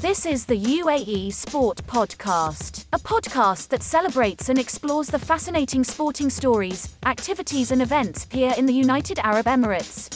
This 0.00 0.24
is 0.24 0.46
the 0.46 0.56
UAE 0.56 1.30
Sport 1.30 1.82
Podcast, 1.86 2.86
a 2.90 2.98
podcast 2.98 3.68
that 3.68 3.82
celebrates 3.82 4.48
and 4.48 4.58
explores 4.58 5.08
the 5.08 5.18
fascinating 5.18 5.84
sporting 5.84 6.30
stories, 6.30 6.96
activities, 7.04 7.70
and 7.70 7.82
events 7.82 8.26
here 8.30 8.54
in 8.56 8.64
the 8.64 8.72
United 8.72 9.18
Arab 9.18 9.44
Emirates. 9.44 10.08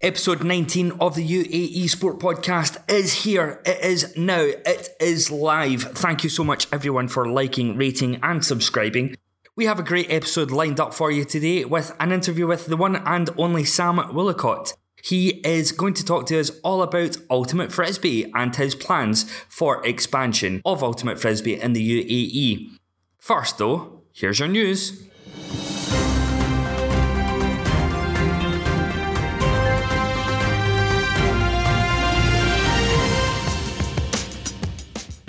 Episode 0.00 0.42
19 0.42 0.92
of 0.92 1.16
the 1.16 1.44
UAE 1.44 1.90
Sport 1.90 2.18
Podcast 2.18 2.78
is 2.90 3.24
here. 3.24 3.60
It 3.66 3.84
is 3.84 4.16
now. 4.16 4.40
It 4.40 4.88
is 4.98 5.30
live. 5.30 5.82
Thank 5.82 6.24
you 6.24 6.30
so 6.30 6.42
much, 6.42 6.68
everyone, 6.72 7.08
for 7.08 7.28
liking, 7.28 7.76
rating, 7.76 8.18
and 8.22 8.42
subscribing. 8.42 9.14
We 9.60 9.66
have 9.66 9.78
a 9.78 9.82
great 9.82 10.10
episode 10.10 10.50
lined 10.50 10.80
up 10.80 10.94
for 10.94 11.10
you 11.10 11.22
today 11.22 11.66
with 11.66 11.94
an 12.00 12.12
interview 12.12 12.46
with 12.46 12.64
the 12.64 12.78
one 12.78 12.96
and 12.96 13.28
only 13.36 13.62
Sam 13.64 13.98
Woolacott. 13.98 14.72
He 15.02 15.32
is 15.46 15.70
going 15.70 15.92
to 15.92 16.02
talk 16.02 16.24
to 16.28 16.40
us 16.40 16.50
all 16.64 16.80
about 16.80 17.18
Ultimate 17.28 17.70
Frisbee 17.70 18.32
and 18.34 18.56
his 18.56 18.74
plans 18.74 19.30
for 19.50 19.86
expansion 19.86 20.62
of 20.64 20.82
Ultimate 20.82 21.20
Frisbee 21.20 21.60
in 21.60 21.74
the 21.74 22.02
UAE. 22.02 22.70
First, 23.18 23.58
though, 23.58 24.00
here's 24.14 24.38
your 24.38 24.48
news. 24.48 25.06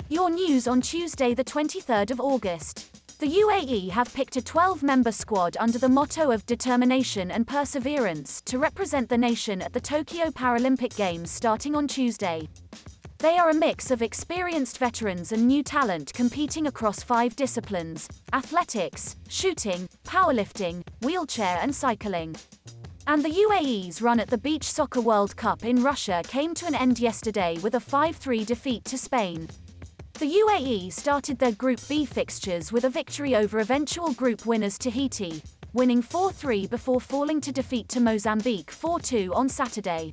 Your 0.08 0.30
news 0.30 0.66
on 0.66 0.80
Tuesday, 0.80 1.34
the 1.34 1.44
23rd 1.44 2.10
of 2.12 2.18
August. 2.18 2.91
The 3.22 3.38
UAE 3.38 3.90
have 3.90 4.12
picked 4.12 4.34
a 4.34 4.42
12 4.42 4.82
member 4.82 5.12
squad 5.12 5.56
under 5.60 5.78
the 5.78 5.88
motto 5.88 6.32
of 6.32 6.44
determination 6.44 7.30
and 7.30 7.46
perseverance 7.46 8.40
to 8.46 8.58
represent 8.58 9.08
the 9.08 9.16
nation 9.16 9.62
at 9.62 9.72
the 9.72 9.80
Tokyo 9.80 10.32
Paralympic 10.32 10.96
Games 10.96 11.30
starting 11.30 11.76
on 11.76 11.86
Tuesday. 11.86 12.48
They 13.18 13.38
are 13.38 13.50
a 13.50 13.54
mix 13.54 13.92
of 13.92 14.02
experienced 14.02 14.78
veterans 14.78 15.30
and 15.30 15.46
new 15.46 15.62
talent 15.62 16.12
competing 16.12 16.66
across 16.66 17.04
five 17.04 17.36
disciplines 17.36 18.08
athletics, 18.32 19.14
shooting, 19.28 19.88
powerlifting, 20.02 20.84
wheelchair, 21.02 21.60
and 21.62 21.72
cycling. 21.72 22.34
And 23.06 23.24
the 23.24 23.28
UAE's 23.28 24.02
run 24.02 24.18
at 24.18 24.30
the 24.30 24.38
Beach 24.38 24.64
Soccer 24.64 25.00
World 25.00 25.36
Cup 25.36 25.64
in 25.64 25.84
Russia 25.84 26.22
came 26.26 26.54
to 26.54 26.66
an 26.66 26.74
end 26.74 26.98
yesterday 26.98 27.56
with 27.62 27.76
a 27.76 27.80
5 27.80 28.16
3 28.16 28.44
defeat 28.44 28.84
to 28.86 28.98
Spain. 28.98 29.48
The 30.18 30.26
UAE 30.26 30.92
started 30.92 31.38
their 31.38 31.52
Group 31.52 31.80
B 31.88 32.04
fixtures 32.04 32.70
with 32.70 32.84
a 32.84 32.90
victory 32.90 33.34
over 33.34 33.58
eventual 33.58 34.12
group 34.12 34.46
winners 34.46 34.78
Tahiti, 34.78 35.42
winning 35.72 36.02
4 36.02 36.30
3 36.30 36.66
before 36.66 37.00
falling 37.00 37.40
to 37.40 37.50
defeat 37.50 37.88
to 37.88 38.00
Mozambique 38.00 38.70
4 38.70 39.00
2 39.00 39.32
on 39.34 39.48
Saturday. 39.48 40.12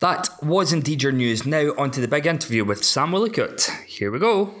That 0.00 0.28
was 0.42 0.72
indeed 0.72 1.02
your 1.02 1.10
news. 1.10 1.46
Now, 1.46 1.72
on 1.78 1.90
to 1.92 2.00
the 2.00 2.06
big 2.06 2.26
interview 2.26 2.64
with 2.64 2.84
Sam 2.84 3.10
Woolacott. 3.10 3.70
Here 3.86 4.10
we 4.10 4.18
go. 4.18 4.54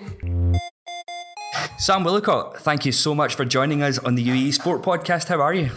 Sam 1.78 2.04
Woolacott, 2.04 2.56
thank 2.56 2.86
you 2.86 2.92
so 2.92 3.14
much 3.14 3.34
for 3.34 3.44
joining 3.44 3.82
us 3.82 3.98
on 3.98 4.14
the 4.14 4.26
UAE 4.26 4.54
Sport 4.54 4.82
Podcast. 4.82 5.28
How 5.28 5.42
are 5.42 5.52
you? 5.52 5.70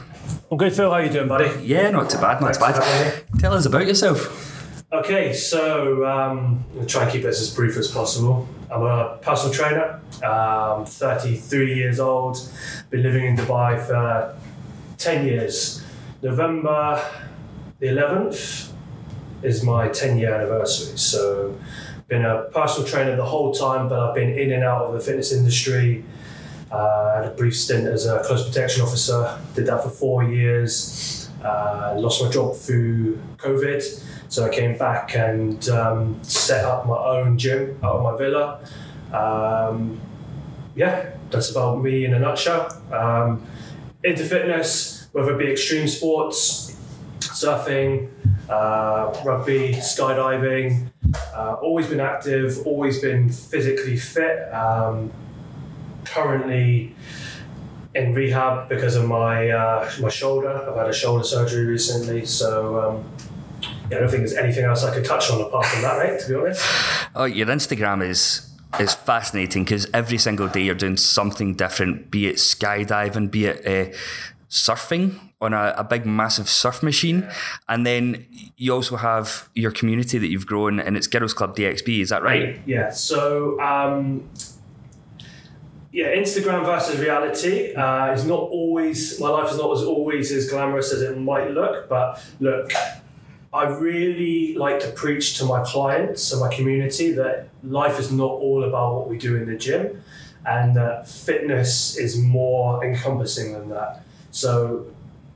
I'm 0.50 0.58
good, 0.58 0.73
Phil. 0.73 0.89
How 0.89 0.95
are 0.95 1.03
you 1.03 1.09
doing, 1.09 1.28
buddy? 1.28 1.52
Yeah, 1.61 1.89
not 1.89 2.09
too 2.09 2.17
bad, 2.17 2.39
not 2.39 2.53
too 2.53 2.59
Thanks 2.61 2.78
having 2.80 3.25
bad. 3.28 3.39
Tell 3.39 3.53
us 3.53 3.66
about 3.66 3.86
yourself. 3.86 4.81
Okay, 4.94 5.33
so 5.33 6.06
um, 6.06 6.64
I'm 6.69 6.75
gonna 6.75 6.86
try 6.88 7.03
and 7.03 7.11
keep 7.11 7.23
this 7.23 7.41
as 7.41 7.53
brief 7.53 7.75
as 7.75 7.90
possible. 7.91 8.47
I'm 8.72 8.81
a 8.84 9.18
personal 9.22 9.53
trainer. 9.53 10.00
Um, 10.23 10.85
33 10.85 11.75
years 11.75 12.00
old. 12.00 12.38
Been 12.90 13.03
living 13.03 13.25
in 13.25 13.35
Dubai 13.35 13.85
for 13.85 14.35
10 14.97 15.28
years. 15.28 15.84
November 16.22 17.03
the 17.79 17.88
11th 17.88 18.69
is 19.44 19.63
my 19.63 19.88
10 19.89 20.17
year 20.17 20.33
anniversary. 20.33 20.97
So, 20.97 21.57
been 22.07 22.25
a 22.25 22.45
personal 22.51 22.88
trainer 22.88 23.16
the 23.16 23.25
whole 23.25 23.53
time, 23.53 23.88
but 23.88 24.00
I've 24.00 24.16
been 24.16 24.31
in 24.31 24.51
and 24.51 24.63
out 24.63 24.85
of 24.85 24.94
the 24.94 25.00
fitness 25.00 25.31
industry. 25.31 26.03
Uh, 26.72 27.16
had 27.16 27.25
a 27.25 27.35
brief 27.35 27.55
stint 27.55 27.88
as 27.88 28.05
a 28.05 28.22
close 28.23 28.47
protection 28.47 28.81
officer. 28.81 29.39
Did 29.55 29.67
that 29.67 29.83
for 29.83 29.89
four 29.89 30.23
years. 30.23 31.29
Uh, 31.44 31.95
lost 31.97 32.23
my 32.23 32.29
job 32.29 32.55
through 32.55 33.17
COVID, 33.38 34.03
so 34.28 34.45
I 34.45 34.49
came 34.49 34.78
back 34.78 35.16
and 35.16 35.67
um, 35.69 36.22
set 36.23 36.66
up 36.66 36.85
my 36.85 36.97
own 36.97 37.38
gym 37.38 37.79
out 37.83 37.97
of 37.97 38.03
my 38.03 38.17
villa. 38.17 38.59
Um, 39.13 40.01
yeah, 40.75 41.11
that's 41.29 41.49
about 41.51 41.81
me 41.81 42.05
in 42.05 42.13
a 42.13 42.19
nutshell. 42.19 42.69
Um, 42.91 43.45
into 44.03 44.23
fitness, 44.23 45.07
whether 45.11 45.33
it 45.33 45.38
be 45.38 45.51
extreme 45.51 45.88
sports, 45.88 46.75
surfing, 47.19 48.09
uh, 48.49 49.21
rugby, 49.25 49.73
skydiving. 49.73 50.91
Uh, 51.33 51.53
always 51.61 51.87
been 51.87 51.99
active, 51.99 52.65
always 52.65 52.99
been 52.99 53.29
physically 53.29 53.97
fit. 53.97 54.51
Um, 54.53 55.11
currently 56.05 56.95
in 57.95 58.13
rehab 58.13 58.69
because 58.69 58.95
of 58.95 59.05
my 59.05 59.49
uh, 59.49 59.89
my 59.99 60.09
shoulder. 60.09 60.49
I've 60.49 60.75
had 60.75 60.89
a 60.89 60.93
shoulder 60.93 61.23
surgery 61.23 61.65
recently, 61.65 62.25
so 62.25 62.79
um, 62.79 63.11
yeah, 63.89 63.97
I 63.97 63.99
don't 64.01 64.09
think 64.09 64.21
there's 64.21 64.35
anything 64.35 64.66
else 64.66 64.83
I 64.83 64.93
could 64.93 65.05
touch 65.05 65.31
on 65.31 65.41
apart 65.41 65.66
from 65.66 65.81
that, 65.81 65.97
mate. 65.99 66.19
To 66.21 66.29
be 66.29 66.35
honest. 66.35 66.66
Oh, 67.16 67.25
your 67.25 67.47
Instagram 67.47 68.07
is 68.07 68.49
is 68.79 68.93
fascinating 68.93 69.63
because 69.63 69.87
every 69.93 70.17
single 70.17 70.47
day 70.47 70.61
you're 70.61 70.75
doing 70.75 70.97
something 70.97 71.55
different, 71.55 72.11
be 72.11 72.27
it 72.27 72.35
skydiving, 72.35 73.31
be 73.31 73.45
it 73.45 73.66
uh, 73.66 73.97
surfing 74.49 75.19
on 75.41 75.53
a, 75.53 75.73
a 75.77 75.83
big 75.83 76.05
massive 76.05 76.50
surf 76.50 76.83
machine, 76.83 77.29
and 77.67 77.85
then 77.85 78.25
you 78.57 78.73
also 78.73 78.97
have 78.97 79.50
your 79.55 79.72
community 79.72 80.17
that 80.17 80.27
you've 80.27 80.45
grown, 80.45 80.79
and 80.79 80.97
it's 80.97 81.07
Girls 81.07 81.33
Club 81.33 81.55
DXB. 81.55 82.01
Is 82.01 82.09
that 82.09 82.23
right? 82.23 82.59
Yeah. 82.66 82.89
So, 82.91 83.59
um, 83.61 84.29
yeah, 85.91 86.07
Instagram 86.07 86.66
versus 86.66 86.99
reality 86.99 87.73
uh, 87.73 88.11
is 88.13 88.25
not 88.25 88.39
always. 88.39 89.19
My 89.19 89.29
life 89.29 89.51
is 89.51 89.57
not 89.57 89.72
as 89.72 89.83
always 89.83 90.31
as 90.31 90.49
glamorous 90.49 90.91
as 90.94 91.01
it 91.01 91.17
might 91.17 91.51
look. 91.51 91.88
But 91.88 92.22
look, 92.39 92.72
I 93.53 93.63
really 93.63 94.55
like 94.55 94.79
to 94.81 94.91
preach 94.91 95.38
to 95.38 95.45
my 95.45 95.63
clients 95.63 96.31
and 96.31 96.41
my 96.41 96.53
community 96.53 97.13
that 97.13 97.47
life 97.63 97.97
is 97.97 98.11
not 98.11 98.31
all 98.31 98.63
about 98.63 98.95
what 98.95 99.09
we 99.09 99.17
do 99.17 99.38
in 99.38 99.47
the 99.47 99.55
gym, 99.55 100.03
and 100.45 100.75
that 100.75 101.07
fitness 101.07 101.97
is 101.97 102.17
more 102.19 102.83
encompassing 102.83 103.53
than 103.53 103.69
that. 103.69 104.03
So, 104.31 104.85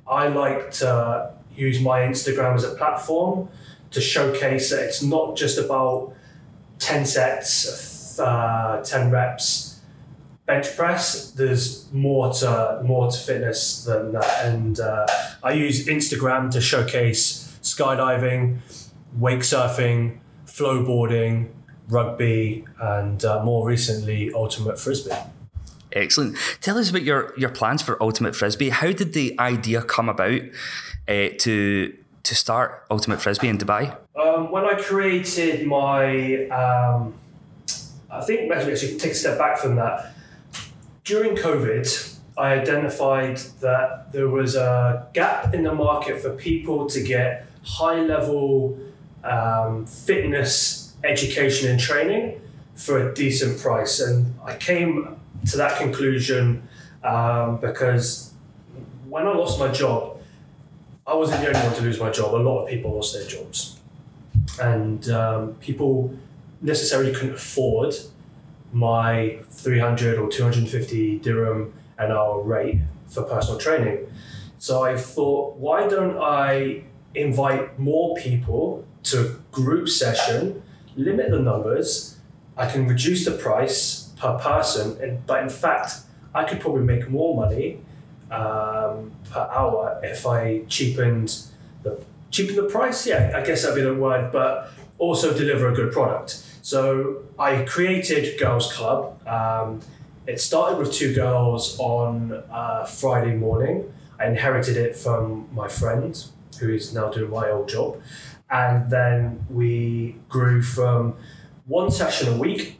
I 0.08 0.28
like 0.28 0.72
to 0.72 1.31
use 1.56 1.80
my 1.81 2.02
Instagram 2.02 2.56
as 2.56 2.64
a 2.64 2.75
platform 2.75 3.50
to 3.91 4.02
showcase 4.02 4.72
that 4.72 4.84
it's 4.84 5.03
not 5.03 5.38
just 5.38 5.58
about 5.58 6.14
10 6.80 7.06
sets, 7.06 8.19
uh, 8.19 8.84
10 8.84 9.12
reps 9.12 9.74
bench 10.46 10.75
press. 10.75 11.31
There's 11.31 11.92
more 11.94 12.34
to 12.34 12.81
more 12.84 13.09
to 13.09 13.18
fitness 13.18 13.86
than 13.86 14.12
that. 14.13 14.46
And 14.46 14.80
uh, 14.80 15.08
I 15.42 15.53
use 15.53 15.86
Instagram 15.88 16.52
to 16.52 16.62
showcase 16.62 17.58
skydiving, 17.62 18.59
wake 19.18 19.40
surfing, 19.40 20.19
flowboarding, 20.46 21.50
rugby, 21.88 22.66
and 22.80 23.24
uh, 23.24 23.44
more 23.44 23.68
recently, 23.68 24.34
ultimate 24.34 24.80
frisbee. 24.80 25.16
Excellent. 25.94 26.38
Tell 26.62 26.78
us 26.78 26.90
about 26.90 27.04
your 27.04 27.34
your 27.38 27.50
plans 27.50 27.81
for 27.81 28.02
Ultimate 28.02 28.36
Frisbee. 28.36 28.70
How 28.70 28.92
did 28.92 29.14
the 29.14 29.40
idea 29.40 29.81
come 29.81 30.09
about 30.09 30.42
uh, 31.07 31.30
to 31.40 31.94
to 32.24 32.36
start 32.36 32.86
Ultimate 32.90 33.22
Frisbee 33.22 33.50
in 33.50 33.57
Dubai? 33.57 33.95
Um, 34.16 34.51
when 34.51 34.66
I 34.66 34.75
created 34.75 35.68
my, 35.68 36.48
um, 36.48 37.13
I 38.10 38.22
think 38.22 38.51
actually, 38.51 38.74
actually 38.74 38.98
take 38.98 39.12
a 39.12 39.16
step 39.16 39.38
back 39.38 39.57
from 39.57 39.75
that. 39.75 40.13
During 41.04 41.36
COVID, 41.36 42.18
I 42.38 42.54
identified 42.54 43.38
that 43.60 44.12
there 44.13 44.30
was 44.30 44.56
a 44.56 45.07
gap 45.13 45.54
in 45.54 45.63
the 45.63 45.74
market 45.74 46.22
for 46.22 46.31
people 46.31 46.88
to 46.90 47.04
get 47.04 47.45
high 47.63 48.01
level 48.01 48.80
um, 49.24 49.86
fitness 49.86 50.95
education 51.04 51.69
and 51.69 51.80
training 51.80 52.42
for 52.75 53.10
a 53.10 53.13
decent 53.13 53.60
price. 53.60 54.00
And 54.00 54.34
I 54.44 54.56
came 54.56 55.19
to 55.48 55.57
that 55.57 55.78
conclusion 55.78 56.68
um, 57.04 57.57
because 57.60 58.34
when 59.07 59.28
I 59.28 59.34
lost 59.34 59.60
my 59.60 59.68
job, 59.69 60.18
I 61.06 61.16
wasn't 61.16 61.42
the 61.42 61.48
only 61.48 61.60
one 61.60 61.75
to 61.75 61.81
lose 61.81 62.00
my 62.00 62.10
job. 62.10 62.34
A 62.34 62.38
lot 62.38 62.63
of 62.63 62.69
people 62.69 62.95
lost 62.95 63.13
their 63.13 63.28
jobs. 63.28 63.80
And 64.62 65.10
um, 65.10 65.56
people 65.56 66.18
necessarily 66.62 67.13
couldn't 67.13 67.36
afford 67.36 67.95
my 68.72 69.40
300 69.50 70.18
or 70.18 70.30
250 70.30 71.19
dirham 71.19 71.74
an 71.98 72.12
hour 72.12 72.42
rate 72.42 72.80
for 73.07 73.24
personal 73.24 73.60
training. 73.60 74.12
So 74.57 74.84
I 74.84 74.98
thought, 74.98 75.57
why 75.57 75.88
don't 75.88 76.18
I 76.18 76.84
invite 77.13 77.78
more 77.78 78.16
people 78.16 78.86
to 79.04 79.22
a 79.22 79.30
group 79.51 79.90
session, 79.90 80.63
limit 80.95 81.30
the 81.30 81.40
numbers, 81.40 82.18
I 82.56 82.69
can 82.69 82.88
reduce 82.88 83.25
the 83.25 83.31
price 83.31 84.03
per 84.24 84.40
person, 84.40 84.86
and, 85.02 85.25
but 85.28 85.44
in 85.44 85.50
fact, 85.50 85.90
I 86.34 86.46
could 86.46 86.60
probably 86.62 86.86
make 86.94 87.10
more 87.10 87.36
money 87.36 87.80
um, 88.31 89.12
per 89.30 89.44
hour 89.58 90.00
if 90.02 90.25
I 90.25 90.64
cheapened 90.68 91.30
the 91.84 92.02
cheapen 92.31 92.56
the 92.56 92.70
price. 92.78 93.06
Yeah, 93.06 93.34
I 93.36 93.46
guess 93.46 93.62
that'd 93.62 93.75
be 93.75 93.81
the 93.81 93.94
word, 93.94 94.31
but 94.31 94.72
also 94.98 95.28
deliver 95.44 95.68
a 95.68 95.75
good 95.75 95.92
product. 95.92 96.30
So 96.62 97.24
I 97.38 97.64
created 97.64 98.40
Girls 98.40 98.72
Club. 98.74 99.00
Um, 99.28 99.81
it 100.26 100.40
started 100.40 100.80
with 100.80 100.94
two 100.94 101.14
girls 101.14 101.78
on 101.80 102.42
uh, 102.50 102.86
Friday 102.86 103.36
morning. 103.36 103.92
I 104.19 104.28
inherited 104.28 104.78
it 104.78 104.96
from 104.96 105.50
my 105.52 105.68
friend, 105.68 106.12
who 106.60 106.69
is 106.74 106.94
now 106.94 107.10
doing 107.10 107.30
my 107.30 107.50
old 107.50 107.68
job, 107.68 108.02
and 108.50 108.90
then 108.90 109.46
we 109.50 110.16
grew 110.30 110.62
from 110.62 111.16
one 111.66 111.92
session 111.92 112.34
a 112.34 112.38
week 112.38 112.78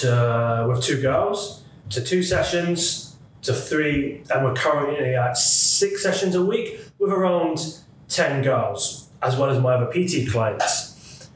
to 0.00 0.66
with 0.68 0.82
two 0.82 1.00
girls 1.00 1.64
to 1.90 2.02
two 2.02 2.22
sessions 2.22 3.16
to 3.42 3.54
three, 3.54 4.22
and 4.30 4.44
we're 4.44 4.54
currently 4.54 5.14
at 5.14 5.36
six 5.36 6.02
sessions 6.02 6.34
a 6.34 6.44
week 6.44 6.80
with 6.98 7.10
around 7.10 7.78
10 8.08 8.42
girls, 8.42 9.08
as 9.22 9.36
well 9.36 9.50
as 9.50 9.60
my 9.60 9.74
other 9.74 9.86
PT 9.86 10.30
clients. 10.30 11.28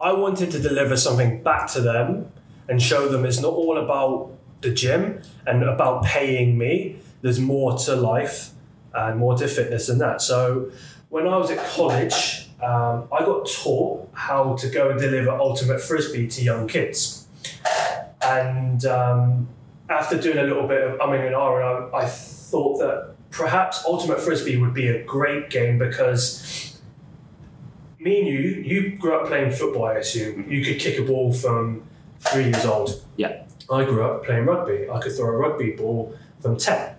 I 0.00 0.12
wanted 0.12 0.50
to 0.50 0.58
deliver 0.58 0.96
something 0.96 1.42
back 1.42 1.70
to 1.72 1.80
them 1.80 2.30
and 2.68 2.82
show 2.82 3.08
them 3.08 3.24
it's 3.24 3.40
not 3.40 3.52
all 3.52 3.78
about 3.78 4.32
the 4.60 4.70
gym 4.70 5.22
and 5.46 5.62
about 5.62 6.04
paying 6.04 6.58
me. 6.58 6.96
There's 7.22 7.40
more 7.40 7.78
to 7.78 7.96
life 7.96 8.50
and 8.92 9.18
more 9.18 9.36
to 9.36 9.48
fitness 9.48 9.86
than 9.86 9.98
that. 9.98 10.20
So 10.20 10.70
when 11.08 11.26
I 11.26 11.36
was 11.36 11.50
at 11.50 11.64
college, 11.74 12.48
um, 12.62 13.08
I 13.12 13.24
got 13.24 13.48
taught 13.48 14.08
how 14.12 14.54
to 14.56 14.68
go 14.68 14.90
and 14.90 15.00
deliver 15.00 15.30
ultimate 15.30 15.80
frisbee 15.80 16.26
to 16.28 16.42
young 16.42 16.66
kids. 16.66 17.26
And 18.24 18.84
um, 18.86 19.48
after 19.88 20.18
doing 20.18 20.38
a 20.38 20.42
little 20.42 20.66
bit 20.66 20.82
of 20.82 20.98
umming 20.98 21.26
and 21.26 21.34
ahhing, 21.34 21.92
I, 21.92 21.98
I 21.98 22.06
thought 22.06 22.78
that 22.78 23.14
perhaps 23.30 23.84
ultimate 23.84 24.20
frisbee 24.20 24.56
would 24.56 24.74
be 24.74 24.88
a 24.88 25.02
great 25.04 25.50
game 25.50 25.78
because 25.78 26.80
me 27.98 28.20
and 28.20 28.28
you, 28.28 28.38
you 28.38 28.96
grew 28.96 29.14
up 29.16 29.26
playing 29.26 29.50
football, 29.50 29.86
I 29.86 29.94
assume. 29.94 30.50
You 30.50 30.64
could 30.64 30.78
kick 30.78 30.98
a 30.98 31.02
ball 31.02 31.32
from 31.32 31.82
three 32.20 32.44
years 32.44 32.64
old. 32.64 33.02
Yeah. 33.16 33.42
I 33.70 33.84
grew 33.84 34.04
up 34.04 34.24
playing 34.24 34.44
rugby. 34.44 34.88
I 34.90 35.00
could 35.00 35.12
throw 35.12 35.28
a 35.28 35.36
rugby 35.36 35.70
ball 35.70 36.14
from 36.40 36.56
10. 36.56 36.96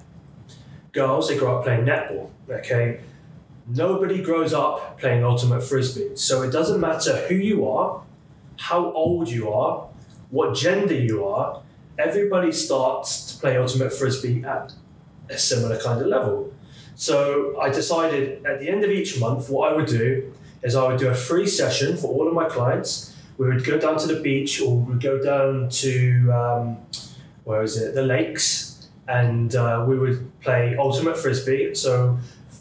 Girls, 0.91 1.29
they 1.29 1.37
grow 1.37 1.57
up 1.57 1.63
playing 1.63 1.85
netball. 1.85 2.29
Okay. 2.49 2.99
Nobody 3.67 4.21
grows 4.21 4.53
up 4.53 4.99
playing 4.99 5.23
ultimate 5.23 5.61
frisbee. 5.61 6.15
So 6.15 6.41
it 6.41 6.51
doesn't 6.51 6.79
matter 6.79 7.17
who 7.27 7.35
you 7.35 7.67
are, 7.67 8.01
how 8.57 8.91
old 8.91 9.29
you 9.29 9.51
are, 9.51 9.87
what 10.35 10.53
gender 10.53 10.93
you 10.93 11.25
are, 11.25 11.61
everybody 11.97 12.51
starts 12.51 13.31
to 13.31 13.39
play 13.39 13.55
ultimate 13.57 13.93
frisbee 13.93 14.43
at 14.43 14.73
a 15.29 15.37
similar 15.37 15.79
kind 15.79 16.01
of 16.01 16.07
level. 16.07 16.53
So 16.95 17.57
I 17.59 17.69
decided 17.69 18.45
at 18.45 18.59
the 18.59 18.67
end 18.69 18.83
of 18.83 18.91
each 18.91 19.17
month, 19.17 19.49
what 19.49 19.71
I 19.71 19.75
would 19.75 19.87
do 19.87 20.33
is 20.61 20.75
I 20.75 20.85
would 20.87 20.99
do 20.99 21.07
a 21.07 21.15
free 21.15 21.47
session 21.47 21.95
for 21.95 22.07
all 22.07 22.27
of 22.27 22.33
my 22.33 22.49
clients. 22.49 23.15
We 23.37 23.47
would 23.47 23.63
go 23.63 23.77
down 23.79 23.97
to 23.99 24.07
the 24.07 24.19
beach 24.19 24.61
or 24.61 24.77
we'd 24.77 25.01
go 25.01 25.21
down 25.23 25.69
to, 25.69 26.31
um, 26.31 26.77
where 27.45 27.63
is 27.63 27.77
it, 27.77 27.95
the 27.95 28.01
lakes, 28.01 28.89
and 29.07 29.55
uh, 29.55 29.85
we 29.87 29.97
would 29.97 30.19
play 30.41 30.75
ultimate 30.77 31.17
frisbee. 31.17 31.75
So 31.75 32.17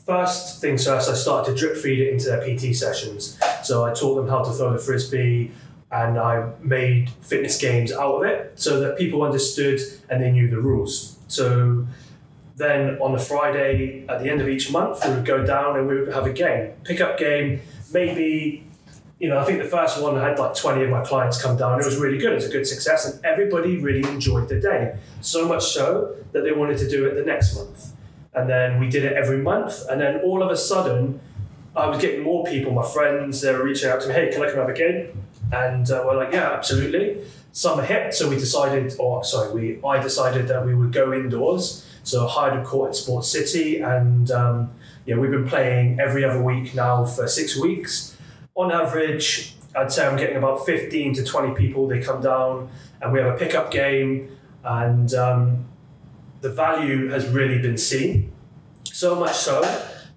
first 0.07 0.61
things 0.61 0.87
first, 0.87 1.11
I 1.11 1.15
started 1.15 1.53
to 1.53 1.59
drip 1.59 1.77
feed 1.77 2.01
it 2.01 2.13
into 2.13 2.27
their 2.27 2.43
PT 2.47 2.77
sessions. 2.77 3.39
So 3.65 3.85
I 3.85 3.93
taught 3.95 4.15
them 4.15 4.29
how 4.29 4.45
to 4.45 4.53
throw 4.53 4.73
the 4.73 4.79
frisbee, 4.79 5.51
and 5.95 6.19
I 6.19 6.51
made 6.61 7.11
fitness 7.23 7.57
games 7.61 7.93
out 7.93 8.17
of 8.17 8.25
it 8.25 8.53
so 8.57 8.81
that 8.81 8.99
people 8.99 9.23
understood 9.23 9.81
and 10.11 10.21
they 10.21 10.33
knew 10.33 10.51
the 10.51 10.61
rules. 10.61 11.19
So 11.29 11.87
then 12.57 12.99
on 12.99 13.15
a 13.15 13.19
Friday 13.19 14.05
at 14.09 14.21
the 14.21 14.29
end 14.29 14.41
of 14.41 14.49
each 14.49 14.73
month, 14.73 15.07
we 15.07 15.15
would 15.15 15.25
go 15.25 15.47
down 15.47 15.79
and 15.79 15.87
we 15.87 16.01
would 16.01 16.13
have 16.13 16.27
a 16.27 16.33
game, 16.33 16.73
pickup 16.83 17.17
game. 17.17 17.61
Maybe, 17.93 18.67
you 19.21 19.29
know, 19.29 19.39
I 19.39 19.45
think 19.45 19.63
the 19.63 19.69
first 19.69 20.03
one 20.03 20.19
I 20.19 20.29
had 20.29 20.37
like 20.37 20.57
20 20.57 20.83
of 20.83 20.91
my 20.91 21.05
clients 21.05 21.41
come 21.41 21.57
down. 21.57 21.79
It 21.79 21.85
was 21.85 21.97
really 21.97 22.19
good. 22.19 22.33
It 22.33 22.37
was 22.37 22.47
a 22.47 22.53
good 22.53 22.67
success, 22.67 23.09
and 23.09 23.25
everybody 23.25 23.79
really 23.79 24.03
enjoyed 24.09 24.49
the 24.49 24.59
day. 24.59 24.97
So 25.21 25.47
much 25.47 25.65
so 25.65 26.17
that 26.33 26.43
they 26.43 26.51
wanted 26.51 26.79
to 26.79 26.89
do 26.89 27.07
it 27.07 27.15
the 27.15 27.25
next 27.25 27.55
month. 27.55 27.93
And 28.35 28.51
then 28.51 28.81
we 28.81 28.89
did 28.91 29.05
it 29.05 29.13
every 29.13 29.39
month. 29.39 29.87
And 29.89 30.01
then 30.01 30.21
all 30.23 30.43
of 30.43 30.51
a 30.51 30.57
sudden, 30.57 31.21
I 31.77 31.87
was 31.87 31.99
getting 31.99 32.23
more 32.23 32.45
people, 32.45 32.73
my 32.73 32.87
friends, 32.87 33.41
they 33.41 33.53
were 33.53 33.63
reaching 33.63 33.89
out 33.91 34.01
to 34.03 34.09
me, 34.09 34.15
hey, 34.15 34.33
can 34.33 34.43
I 34.43 34.47
come 34.47 34.59
have 34.59 34.69
a 34.69 34.73
game? 34.73 35.24
And 35.55 35.91
uh, 35.91 36.03
we're 36.05 36.17
like, 36.17 36.33
yeah, 36.33 36.53
absolutely. 36.53 37.25
Summer 37.53 37.85
hit, 37.85 38.13
so 38.15 38.29
we 38.29 38.37
decided, 38.37 38.95
or 38.99 39.23
sorry, 39.23 39.53
we 39.55 39.85
I 39.85 40.03
decided 40.03 40.49
that 40.49 40.67
we 40.67 40.75
would 40.75 40.93
go 40.93 41.13
indoors. 41.13 41.89
So 42.03 42.27
I 42.27 42.31
hired 42.31 42.61
a 42.61 42.65
court 42.65 42.91
at 42.91 42.97
Sports 42.97 43.29
City, 43.29 43.81
and 43.81 44.31
um, 44.31 44.73
yeah, 45.07 45.17
we've 45.17 45.31
been 45.31 45.49
playing 45.49 46.01
every 46.01 46.25
other 46.25 46.43
week 46.43 46.75
now 46.75 47.05
for 47.05 47.29
six 47.29 47.57
weeks. 47.57 48.17
On 48.57 48.73
average, 48.73 49.55
I'd 49.77 49.93
say 49.93 50.07
I'm 50.07 50.17
getting 50.17 50.37
about 50.37 50.67
15 50.67 51.15
to 51.15 51.25
20 51.25 51.55
people. 51.55 51.87
They 51.87 52.01
come 52.01 52.21
down, 52.21 52.71
and 53.01 53.13
we 53.13 53.21
have 53.21 53.35
a 53.35 53.39
pickup 53.39 53.71
game, 53.71 54.37
and 54.65 55.15
um, 55.15 55.67
the 56.41 56.51
value 56.51 57.09
has 57.09 57.29
really 57.29 57.61
been 57.61 57.79
seen. 57.79 58.33
So 58.85 59.15
much 59.15 59.35
so 59.35 59.63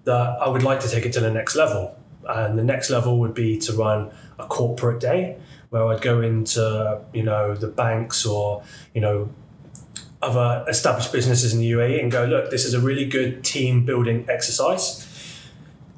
that 0.04 0.42
I 0.42 0.48
would 0.48 0.62
like 0.62 0.80
to 0.80 0.88
take 0.88 1.06
it 1.06 1.12
to 1.14 1.20
the 1.20 1.30
next 1.30 1.54
level. 1.56 1.97
And 2.28 2.58
the 2.58 2.64
next 2.64 2.90
level 2.90 3.18
would 3.20 3.34
be 3.34 3.58
to 3.58 3.72
run 3.72 4.10
a 4.38 4.46
corporate 4.46 5.00
day 5.00 5.38
where 5.70 5.86
I'd 5.86 6.00
go 6.02 6.20
into, 6.20 7.00
you 7.12 7.22
know, 7.22 7.54
the 7.54 7.68
banks 7.68 8.24
or, 8.24 8.62
you 8.94 9.00
know, 9.00 9.30
other 10.20 10.64
established 10.68 11.12
businesses 11.12 11.54
in 11.54 11.60
the 11.60 11.70
UAE 11.70 12.02
and 12.02 12.10
go, 12.10 12.24
look, 12.24 12.50
this 12.50 12.64
is 12.64 12.74
a 12.74 12.80
really 12.80 13.04
good 13.04 13.44
team 13.44 13.84
building 13.84 14.26
exercise. 14.28 15.06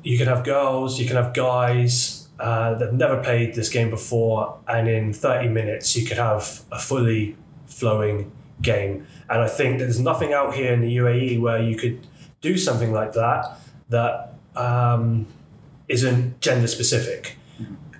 You 0.03 0.19
can 0.19 0.27
have 0.27 0.45
girls, 0.45 0.99
you 0.99 1.07
can 1.07 1.17
have 1.17 1.35
guys 1.35 2.29
uh, 2.39 2.75
that 2.75 2.87
have 2.87 2.95
never 2.95 3.23
played 3.23 3.55
this 3.55 3.69
game 3.69 3.91
before, 3.91 4.59
and 4.67 4.89
in 4.89 5.13
30 5.13 5.49
minutes, 5.49 5.95
you 5.95 6.07
could 6.07 6.17
have 6.17 6.63
a 6.73 6.79
fully 6.79 7.37
flowing 7.67 8.33
game. 8.63 9.07
And 9.29 9.41
I 9.41 9.49
think 9.49 9.79
there's 9.79 10.01
nothing 10.01 10.33
out 10.33 10.55
here 10.55 10.73
in 10.73 10.81
the 10.81 10.97
UAE 10.97 11.41
where 11.41 11.63
you 11.63 11.77
could 11.77 12.07
do 12.41 12.57
something 12.57 12.93
like 12.93 13.13
that 13.13 13.59
that 13.91 14.35
um, 14.57 15.27
not 15.91 16.41
gender 16.41 16.67
specific. 16.67 17.37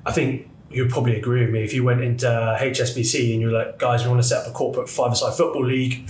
I 0.07 0.13
think 0.13 0.49
you'd 0.71 0.91
probably 0.91 1.17
agree 1.17 1.41
with 1.41 1.51
me 1.51 1.65
if 1.65 1.75
you 1.75 1.85
went 1.85 2.01
into 2.03 2.27
HSBC 2.27 3.33
and 3.33 3.41
you're 3.41 3.51
like, 3.51 3.79
guys, 3.79 4.05
we 4.05 4.11
want 4.11 4.23
to 4.23 4.27
set 4.29 4.43
up 4.43 4.49
a 4.49 4.53
corporate 4.53 4.89
five-a-side 4.89 5.35
football 5.35 5.65
league. 5.65 6.09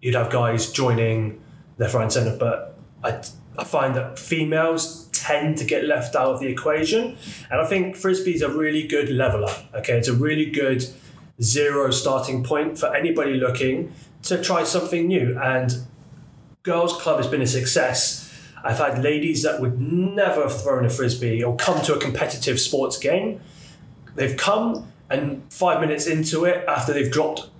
You'd 0.00 0.14
have 0.14 0.30
guys 0.30 0.72
joining 0.72 1.40
left, 1.78 1.94
right, 1.94 2.02
and 2.02 2.12
centre, 2.12 2.36
but 2.38 2.78
I, 3.04 3.22
I 3.58 3.64
find 3.64 3.94
that 3.94 4.18
females 4.18 5.08
tend 5.12 5.58
to 5.58 5.64
get 5.64 5.84
left 5.84 6.16
out 6.16 6.28
of 6.28 6.40
the 6.40 6.48
equation, 6.48 7.16
and 7.50 7.60
I 7.60 7.66
think 7.66 7.96
frisbee 7.96 8.34
is 8.34 8.42
a 8.42 8.48
really 8.48 8.86
good 8.86 9.08
leveler. 9.10 9.52
Okay, 9.74 9.96
it's 9.96 10.08
a 10.08 10.14
really 10.14 10.46
good 10.46 10.84
zero 11.40 11.90
starting 11.90 12.42
point 12.42 12.78
for 12.78 12.94
anybody 12.94 13.34
looking 13.34 13.92
to 14.22 14.42
try 14.42 14.64
something 14.64 15.06
new. 15.06 15.38
And 15.38 15.84
Girls 16.62 16.92
Club 17.00 17.18
has 17.18 17.26
been 17.26 17.42
a 17.42 17.46
success 17.46 18.21
I've 18.64 18.78
had 18.78 19.02
ladies 19.02 19.42
that 19.42 19.60
would 19.60 19.80
never 19.80 20.42
have 20.42 20.62
thrown 20.62 20.84
a 20.84 20.90
frisbee 20.90 21.42
or 21.42 21.56
come 21.56 21.82
to 21.82 21.94
a 21.94 21.98
competitive 21.98 22.60
sports 22.60 22.96
game. 22.98 23.40
They've 24.14 24.36
come 24.36 24.92
and 25.12 25.42
five 25.52 25.80
minutes 25.80 26.06
into 26.06 26.44
it, 26.46 26.64
after 26.66 26.92
they've 26.92 27.10
dropped 27.10 27.50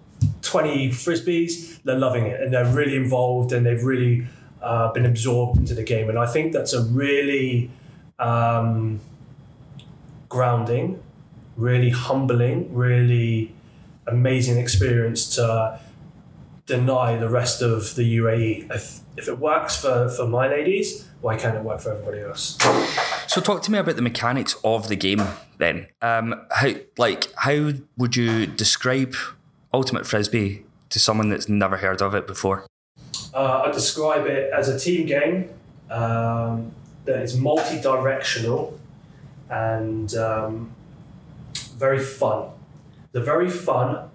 20 0.42 0.88
frisbees, 0.88 1.82
they're 1.82 1.99
loving 1.99 2.26
it 2.26 2.40
and 2.40 2.52
they're 2.52 2.64
really 2.64 2.97
involved 2.97 3.52
and 3.52 3.66
they've 3.66 3.82
really 3.82 4.26
uh, 4.62 4.90
been 4.92 5.04
absorbed 5.04 5.59
into 5.59 5.75
the 5.75 5.82
game. 5.82 6.09
And 6.09 6.18
I 6.18 6.26
think 6.26 6.52
that's 6.52 6.73
a 6.73 6.82
really 6.82 7.71
um, 8.18 9.00
grounding, 10.28 11.02
really 11.56 11.90
humbling, 11.90 12.75
really 12.75 13.52
amazing 14.06 14.59
experience 14.59 15.35
to 15.37 15.78
deny 16.66 17.16
the 17.16 17.28
rest 17.28 17.62
of 17.62 17.95
the 17.97 18.19
UAE. 18.19 18.71
If, 18.75 19.00
if 19.16 19.28
it 19.28 19.38
works 19.38 19.81
for, 19.81 20.09
for 20.09 20.26
my 20.26 20.49
ladies, 20.49 21.09
why 21.21 21.37
can't 21.37 21.57
it 21.57 21.62
work 21.62 21.81
for 21.81 21.92
everybody 21.92 22.21
else? 22.21 22.57
So 23.26 23.40
talk 23.40 23.62
to 23.62 23.73
me 23.73 23.78
about 23.78 23.97
the 23.97 24.02
mechanics 24.02 24.57
of 24.64 24.88
the 24.88 24.97
game 24.97 25.23
then. 25.59 25.87
Um, 26.02 26.35
how 26.50 26.73
like 26.99 27.33
how 27.37 27.73
would 27.97 28.16
you 28.16 28.47
describe 28.47 29.14
Ultimate 29.73 30.07
Frisbee 30.07 30.64
to 30.90 30.99
someone 30.99 31.31
that's 31.31 31.49
never 31.49 31.78
heard 31.78 32.02
of 32.02 32.14
it 32.14 32.26
before? 32.26 32.66
Uh, 33.33 33.62
I 33.66 33.71
describe 33.71 34.26
it 34.26 34.52
as 34.52 34.69
a 34.69 34.78
team 34.78 35.07
game 35.07 35.49
um, 35.90 36.73
that 37.04 37.23
is 37.23 37.37
multi-directional 37.37 38.78
and 39.49 40.14
um, 40.14 40.73
very 41.76 41.99
fun. 41.99 42.50
The 43.12 43.21
very 43.21 43.50
fun, 43.50 44.11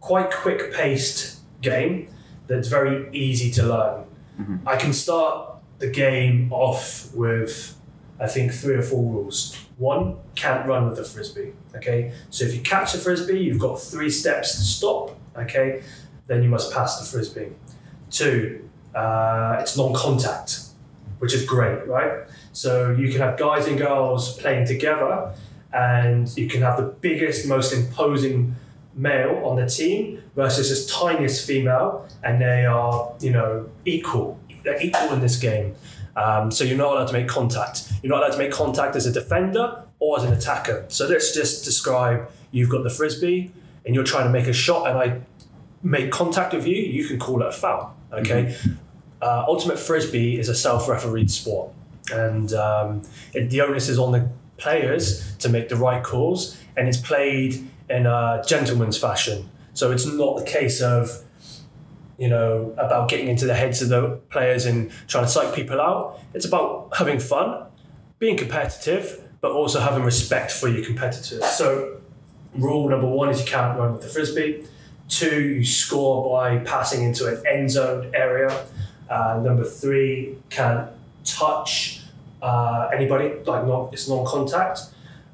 quite 0.00 0.30
quick-paced 0.30 1.29
game 1.60 2.08
that's 2.46 2.68
very 2.68 3.08
easy 3.12 3.50
to 3.52 3.62
learn. 3.62 4.04
Mm-hmm. 4.40 4.68
I 4.68 4.76
can 4.76 4.92
start 4.92 5.56
the 5.78 5.88
game 5.88 6.52
off 6.52 7.12
with 7.14 7.76
I 8.20 8.26
think 8.26 8.52
three 8.52 8.74
or 8.74 8.82
four 8.82 9.02
rules. 9.02 9.56
One, 9.78 10.16
can't 10.34 10.66
run 10.66 10.88
with 10.88 10.98
a 10.98 11.04
frisbee. 11.04 11.52
Okay, 11.74 12.12
so 12.28 12.44
if 12.44 12.54
you 12.54 12.60
catch 12.60 12.94
a 12.94 12.98
frisbee, 12.98 13.40
you've 13.40 13.58
got 13.58 13.80
three 13.80 14.10
steps 14.10 14.56
to 14.56 14.60
stop. 14.60 15.18
Okay, 15.36 15.82
then 16.26 16.42
you 16.42 16.48
must 16.48 16.72
pass 16.72 17.00
the 17.00 17.06
frisbee. 17.06 17.52
Two, 18.10 18.68
uh, 18.94 19.56
it's 19.60 19.76
non-contact, 19.76 20.60
which 21.18 21.32
is 21.32 21.46
great, 21.46 21.86
right? 21.86 22.26
So 22.52 22.90
you 22.90 23.10
can 23.10 23.20
have 23.20 23.38
guys 23.38 23.66
and 23.66 23.78
girls 23.78 24.36
playing 24.36 24.66
together, 24.66 25.32
and 25.72 26.28
you 26.36 26.46
can 26.48 26.60
have 26.60 26.76
the 26.76 26.92
biggest, 27.00 27.46
most 27.46 27.72
imposing 27.72 28.54
male 28.94 29.42
on 29.44 29.56
the 29.56 29.66
team 29.66 30.22
versus 30.34 30.68
this 30.68 30.86
tiniest 30.86 31.46
female, 31.46 32.08
and 32.22 32.40
they 32.40 32.66
are, 32.66 33.12
you 33.20 33.30
know, 33.30 33.68
equal. 33.84 34.38
They're 34.62 34.80
equal 34.80 35.12
in 35.12 35.20
this 35.20 35.36
game. 35.36 35.74
Um, 36.16 36.50
so 36.50 36.64
you're 36.64 36.76
not 36.76 36.92
allowed 36.92 37.06
to 37.06 37.12
make 37.12 37.28
contact. 37.28 37.90
You're 38.02 38.10
not 38.10 38.22
allowed 38.22 38.32
to 38.32 38.38
make 38.38 38.50
contact 38.50 38.96
as 38.96 39.06
a 39.06 39.12
defender 39.12 39.84
or 40.00 40.18
as 40.18 40.24
an 40.24 40.32
attacker. 40.32 40.84
So 40.88 41.06
let's 41.06 41.32
just 41.34 41.64
describe 41.64 42.28
you've 42.50 42.68
got 42.68 42.82
the 42.82 42.90
frisbee 42.90 43.52
and 43.86 43.94
you're 43.94 44.04
trying 44.04 44.24
to 44.24 44.30
make 44.30 44.46
a 44.46 44.52
shot, 44.52 44.88
and 44.88 44.98
I 44.98 45.20
make 45.82 46.10
contact 46.10 46.52
with 46.52 46.66
you. 46.66 46.76
You 46.76 47.06
can 47.06 47.18
call 47.18 47.40
it 47.42 47.48
a 47.48 47.52
foul. 47.52 47.96
Okay. 48.12 48.56
Uh, 49.22 49.44
ultimate 49.46 49.78
frisbee 49.78 50.38
is 50.38 50.48
a 50.48 50.54
self-refereed 50.54 51.30
sport, 51.30 51.72
and 52.12 52.52
um, 52.54 53.02
it, 53.32 53.50
the 53.50 53.60
onus 53.60 53.88
is 53.88 53.98
on 53.98 54.12
the 54.12 54.28
players 54.60 55.36
to 55.38 55.48
make 55.48 55.68
the 55.68 55.76
right 55.76 56.02
calls, 56.04 56.56
and 56.76 56.88
it's 56.88 56.98
played 56.98 57.68
in 57.88 58.06
a 58.06 58.42
gentleman's 58.46 58.96
fashion. 58.96 59.50
So 59.72 59.90
it's 59.90 60.06
not 60.06 60.36
the 60.36 60.44
case 60.44 60.80
of 60.80 61.24
you 62.20 62.28
know, 62.28 62.74
about 62.76 63.08
getting 63.08 63.28
into 63.28 63.46
the 63.46 63.54
heads 63.54 63.80
of 63.80 63.88
the 63.88 64.20
players 64.28 64.66
and 64.66 64.90
trying 65.08 65.24
to 65.24 65.30
psych 65.30 65.54
people 65.54 65.80
out. 65.80 66.20
It's 66.34 66.44
about 66.44 66.90
having 66.98 67.18
fun, 67.18 67.64
being 68.18 68.36
competitive, 68.36 69.26
but 69.40 69.52
also 69.52 69.80
having 69.80 70.04
respect 70.04 70.52
for 70.52 70.68
your 70.68 70.84
competitors. 70.84 71.42
So, 71.46 71.98
rule 72.54 72.90
number 72.90 73.06
one 73.06 73.30
is 73.30 73.40
you 73.40 73.46
can't 73.46 73.78
run 73.78 73.92
with 73.94 74.02
the 74.02 74.08
frisbee. 74.08 74.66
Two, 75.08 75.40
you 75.40 75.64
score 75.64 76.30
by 76.30 76.58
passing 76.58 77.04
into 77.04 77.26
an 77.26 77.42
end 77.46 77.70
zone 77.70 78.10
area. 78.14 78.66
Uh, 79.08 79.40
number 79.42 79.64
three, 79.64 80.36
can't 80.50 80.90
touch 81.24 81.99
uh, 82.42 82.88
anybody, 82.92 83.34
like 83.44 83.66
not 83.66 83.92
it's 83.92 84.08
non-contact. 84.08 84.80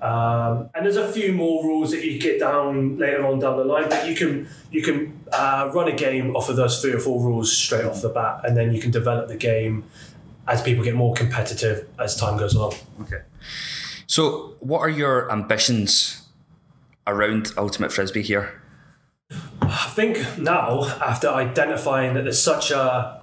Um, 0.00 0.68
and 0.74 0.84
there's 0.84 0.96
a 0.96 1.10
few 1.10 1.32
more 1.32 1.64
rules 1.64 1.90
that 1.90 2.04
you 2.04 2.18
get 2.18 2.38
down 2.38 2.98
later 2.98 3.26
on 3.26 3.38
down 3.38 3.56
the 3.56 3.64
line, 3.64 3.88
but 3.88 4.06
you 4.06 4.14
can 4.14 4.48
you 4.70 4.82
can 4.82 5.18
uh, 5.32 5.70
run 5.72 5.88
a 5.88 5.96
game 5.96 6.36
off 6.36 6.48
of 6.48 6.56
those 6.56 6.80
three 6.82 6.92
or 6.92 7.00
four 7.00 7.22
rules 7.22 7.50
straight 7.50 7.84
off 7.84 8.02
the 8.02 8.10
bat, 8.10 8.40
and 8.44 8.56
then 8.56 8.72
you 8.72 8.80
can 8.80 8.90
develop 8.90 9.28
the 9.28 9.36
game 9.36 9.84
as 10.48 10.62
people 10.62 10.84
get 10.84 10.94
more 10.94 11.14
competitive 11.14 11.88
as 11.98 12.16
time 12.16 12.36
goes 12.38 12.54
on. 12.54 12.74
Okay. 13.02 13.22
So, 14.06 14.54
what 14.60 14.80
are 14.80 14.88
your 14.88 15.30
ambitions 15.32 16.22
around 17.06 17.52
Ultimate 17.56 17.92
Frisbee 17.92 18.22
here? 18.22 18.62
I 19.60 19.90
think 19.94 20.38
now, 20.38 20.84
after 21.00 21.28
identifying 21.28 22.14
that 22.14 22.22
there's 22.22 22.40
such 22.40 22.70
a, 22.70 23.15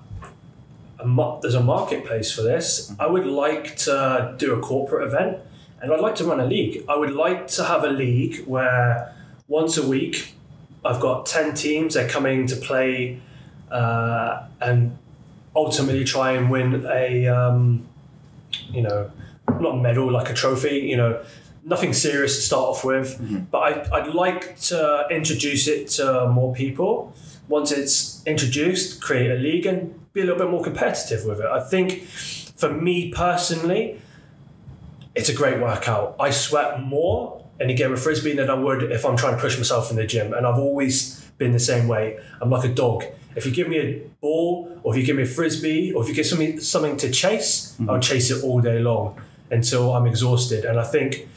a 1.03 1.39
there's 1.41 1.55
a 1.55 1.63
marketplace 1.63 2.31
for 2.31 2.41
this, 2.41 2.93
I 2.99 3.07
would 3.07 3.25
like 3.25 3.75
to 3.77 4.35
do 4.37 4.53
a 4.53 4.59
corporate 4.59 5.07
event 5.07 5.39
and 5.81 5.91
I'd 5.91 5.99
like 5.99 6.15
to 6.15 6.23
run 6.23 6.39
a 6.39 6.45
league. 6.45 6.83
I 6.87 6.95
would 6.95 7.11
like 7.11 7.47
to 7.47 7.65
have 7.65 7.83
a 7.83 7.89
league 7.89 8.45
where 8.45 9.13
once 9.47 9.77
a 9.77 9.85
week 9.85 10.35
I've 10.85 11.01
got 11.01 11.25
10 11.25 11.53
teams, 11.55 11.93
they're 11.93 12.09
coming 12.09 12.47
to 12.47 12.55
play 12.55 13.21
uh, 13.69 14.45
and 14.61 14.97
ultimately 15.55 16.05
try 16.05 16.31
and 16.31 16.49
win 16.49 16.85
a, 16.85 17.27
um, 17.27 17.87
you 18.69 18.81
know, 18.81 19.11
not 19.59 19.75
a 19.75 19.81
medal, 19.81 20.11
like 20.11 20.29
a 20.29 20.33
trophy, 20.33 20.79
you 20.79 20.95
know, 20.95 21.21
nothing 21.65 21.93
serious 21.93 22.35
to 22.37 22.41
start 22.41 22.69
off 22.69 22.85
with. 22.85 23.19
Mm-hmm. 23.19 23.39
But 23.51 23.91
I, 23.91 23.97
I'd 23.99 24.13
like 24.13 24.57
to 24.61 25.05
introduce 25.09 25.67
it 25.67 25.89
to 25.89 26.27
more 26.27 26.53
people. 26.53 27.13
Once 27.47 27.71
it's 27.71 28.25
introduced, 28.25 29.01
create 29.01 29.31
a 29.31 29.35
league 29.35 29.65
and 29.65 29.99
be 30.13 30.21
a 30.21 30.25
little 30.25 30.39
bit 30.39 30.49
more 30.49 30.63
competitive 30.63 31.25
with 31.25 31.39
it. 31.39 31.45
I 31.47 31.59
think 31.59 32.03
for 32.03 32.71
me 32.71 33.11
personally, 33.11 33.99
it's 35.15 35.29
a 35.29 35.33
great 35.33 35.59
workout. 35.59 36.15
I 36.19 36.29
sweat 36.29 36.81
more 36.81 37.45
in 37.59 37.69
a 37.69 37.73
game 37.73 37.91
of 37.91 38.01
frisbee 38.01 38.35
than 38.35 38.49
I 38.49 38.53
would 38.53 38.83
if 38.83 39.05
I'm 39.05 39.17
trying 39.17 39.35
to 39.35 39.41
push 39.41 39.57
myself 39.57 39.89
in 39.89 39.95
the 39.95 40.05
gym. 40.05 40.33
And 40.33 40.45
I've 40.45 40.59
always 40.59 41.19
been 41.37 41.51
the 41.51 41.59
same 41.59 41.87
way. 41.87 42.19
I'm 42.41 42.49
like 42.49 42.63
a 42.63 42.73
dog. 42.73 43.05
If 43.35 43.47
you 43.47 43.51
give 43.51 43.67
me 43.67 43.79
a 43.79 43.99
ball, 44.21 44.79
or 44.83 44.93
if 44.93 44.99
you 44.99 45.05
give 45.05 45.15
me 45.15 45.23
a 45.23 45.27
frisbee, 45.27 45.91
or 45.93 46.03
if 46.03 46.09
you 46.09 46.15
give 46.15 46.37
me 46.37 46.57
something 46.57 46.97
to 46.97 47.09
chase, 47.09 47.73
mm-hmm. 47.73 47.89
I'll 47.89 47.99
chase 47.99 48.29
it 48.29 48.43
all 48.43 48.61
day 48.61 48.79
long 48.79 49.19
until 49.49 49.93
I'm 49.93 50.05
exhausted. 50.05 50.65
And 50.65 50.79
I 50.79 50.83
think 50.83 51.27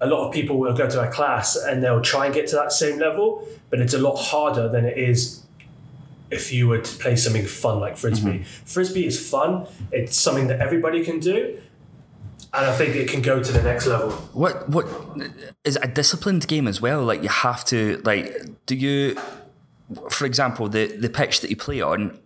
a 0.00 0.06
lot 0.06 0.26
of 0.26 0.34
people 0.34 0.58
will 0.58 0.74
go 0.74 0.88
to 0.88 1.08
a 1.08 1.10
class 1.10 1.56
and 1.56 1.82
they'll 1.82 2.02
try 2.02 2.26
and 2.26 2.34
get 2.34 2.46
to 2.48 2.56
that 2.56 2.72
same 2.72 2.98
level, 2.98 3.48
but 3.70 3.80
it's 3.80 3.94
a 3.94 3.98
lot 3.98 4.16
harder 4.16 4.68
than 4.68 4.84
it 4.84 4.98
is 4.98 5.45
if 6.30 6.52
you 6.52 6.68
were 6.68 6.78
to 6.78 6.98
play 6.98 7.16
something 7.16 7.46
fun 7.46 7.80
like 7.80 7.96
frisbee. 7.96 8.40
Mm-hmm. 8.40 8.64
Frisbee 8.64 9.06
is 9.06 9.30
fun. 9.30 9.66
It's 9.92 10.18
something 10.18 10.48
that 10.48 10.60
everybody 10.60 11.04
can 11.04 11.20
do, 11.20 11.60
and 12.52 12.66
I 12.66 12.72
think 12.72 12.96
it 12.96 13.08
can 13.08 13.22
go 13.22 13.42
to 13.42 13.52
the 13.52 13.62
next 13.62 13.86
level. 13.86 14.10
What 14.32 14.68
what 14.68 14.86
is 15.64 15.76
a 15.82 15.88
disciplined 15.88 16.46
game 16.48 16.66
as 16.66 16.80
well? 16.80 17.02
Like 17.02 17.22
you 17.22 17.28
have 17.28 17.64
to 17.66 18.00
like 18.04 18.34
do 18.66 18.74
you 18.74 19.16
for 20.10 20.26
example 20.26 20.68
the 20.68 20.86
the 20.86 21.08
pitch 21.08 21.40
that 21.40 21.50
you 21.50 21.56
play 21.56 21.80
on 21.80 22.18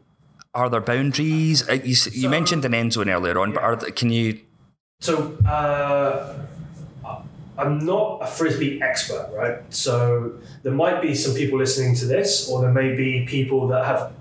are 0.55 0.69
there 0.69 0.81
boundaries? 0.81 1.69
Uh, 1.69 1.75
you, 1.75 1.95
so, 1.95 2.11
you 2.13 2.29
mentioned 2.29 2.65
an 2.65 2.75
end 2.75 2.93
zone 2.93 3.09
earlier 3.09 3.39
on, 3.39 3.51
yeah. 3.51 3.55
but 3.55 3.63
are 3.63 3.91
can 3.93 4.11
you? 4.11 4.41
So 5.01 5.39
uh, 5.47 6.35
I'm 7.61 7.79
not 7.79 8.21
a 8.23 8.27
frisbee 8.27 8.81
expert, 8.83 9.31
right? 9.35 9.59
So 9.69 10.33
there 10.63 10.73
might 10.73 11.03
be 11.03 11.15
some 11.15 11.35
people 11.35 11.59
listening 11.59 11.95
to 11.97 12.07
this, 12.07 12.49
or 12.49 12.63
there 12.63 12.73
may 12.73 12.97
be 12.97 13.27
people 13.27 13.69
that 13.69 13.85
have 13.85 14.13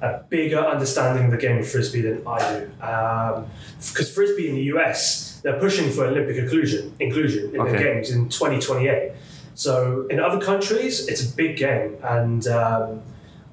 a 0.00 0.20
bigger 0.28 0.60
understanding 0.60 1.24
of 1.24 1.30
the 1.30 1.36
game 1.36 1.58
of 1.58 1.68
frisbee 1.68 2.02
than 2.02 2.26
I 2.26 2.38
do. 2.38 2.70
Because 2.78 4.08
um, 4.08 4.14
frisbee 4.14 4.48
in 4.48 4.54
the 4.54 4.62
US, 4.74 5.40
they're 5.42 5.58
pushing 5.58 5.90
for 5.90 6.04
Olympic 6.06 6.36
inclusion, 6.36 6.94
inclusion 7.00 7.54
in 7.54 7.60
okay. 7.60 7.72
the 7.72 7.78
games 7.78 8.10
in 8.10 8.28
2028. 8.28 9.12
So 9.54 10.06
in 10.08 10.20
other 10.20 10.40
countries, 10.40 11.08
it's 11.08 11.32
a 11.32 11.34
big 11.34 11.56
game, 11.56 11.96
and 12.04 12.46
um, 12.46 13.02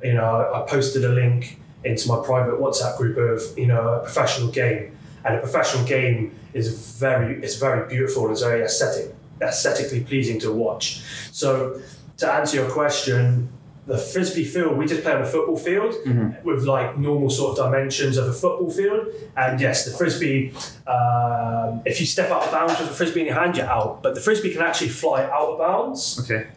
you 0.03 0.13
know 0.13 0.51
I 0.53 0.69
posted 0.69 1.03
a 1.03 1.09
link 1.09 1.59
into 1.83 2.07
my 2.07 2.23
private 2.23 2.59
WhatsApp 2.59 2.97
group 2.97 3.17
of 3.17 3.57
you 3.57 3.65
know 3.65 3.95
a 3.95 3.99
professional 4.01 4.49
game, 4.49 4.95
and 5.25 5.35
a 5.35 5.39
professional 5.39 5.83
game 5.85 6.37
is 6.53 6.97
very 6.97 7.43
it's 7.43 7.57
very 7.57 7.87
beautiful. 7.87 8.31
It's 8.31 8.41
very 8.41 8.61
aesthetic, 8.61 9.15
aesthetically 9.41 10.03
pleasing 10.03 10.39
to 10.41 10.51
watch. 10.51 11.01
So 11.31 11.81
to 12.17 12.31
answer 12.31 12.57
your 12.57 12.69
question, 12.69 13.49
the 13.87 13.97
frisbee 13.97 14.43
field 14.43 14.77
we 14.77 14.85
just 14.85 15.03
play 15.03 15.13
on 15.13 15.21
a 15.21 15.25
football 15.25 15.57
field 15.57 15.93
mm-hmm. 16.05 16.47
with 16.47 16.63
like 16.63 16.97
normal 16.97 17.29
sort 17.29 17.57
of 17.57 17.65
dimensions 17.65 18.17
of 18.17 18.27
a 18.27 18.33
football 18.33 18.69
field 18.69 19.07
and 19.37 19.61
yes 19.61 19.85
the 19.85 19.95
frisbee 19.95 20.51
um, 20.87 21.81
if 21.85 21.99
you 21.99 22.05
step 22.05 22.31
out 22.31 22.43
of 22.43 22.51
bounds 22.51 22.79
with 22.79 22.89
a 22.89 22.93
frisbee 22.93 23.21
in 23.21 23.27
your 23.27 23.35
hand 23.35 23.55
you're 23.55 23.67
out 23.67 24.01
but 24.01 24.15
the 24.15 24.21
frisbee 24.21 24.51
can 24.51 24.61
actually 24.61 24.89
fly 24.89 25.23
out 25.25 25.49
of 25.49 25.59
bounds 25.59 26.19
okay 26.19 26.47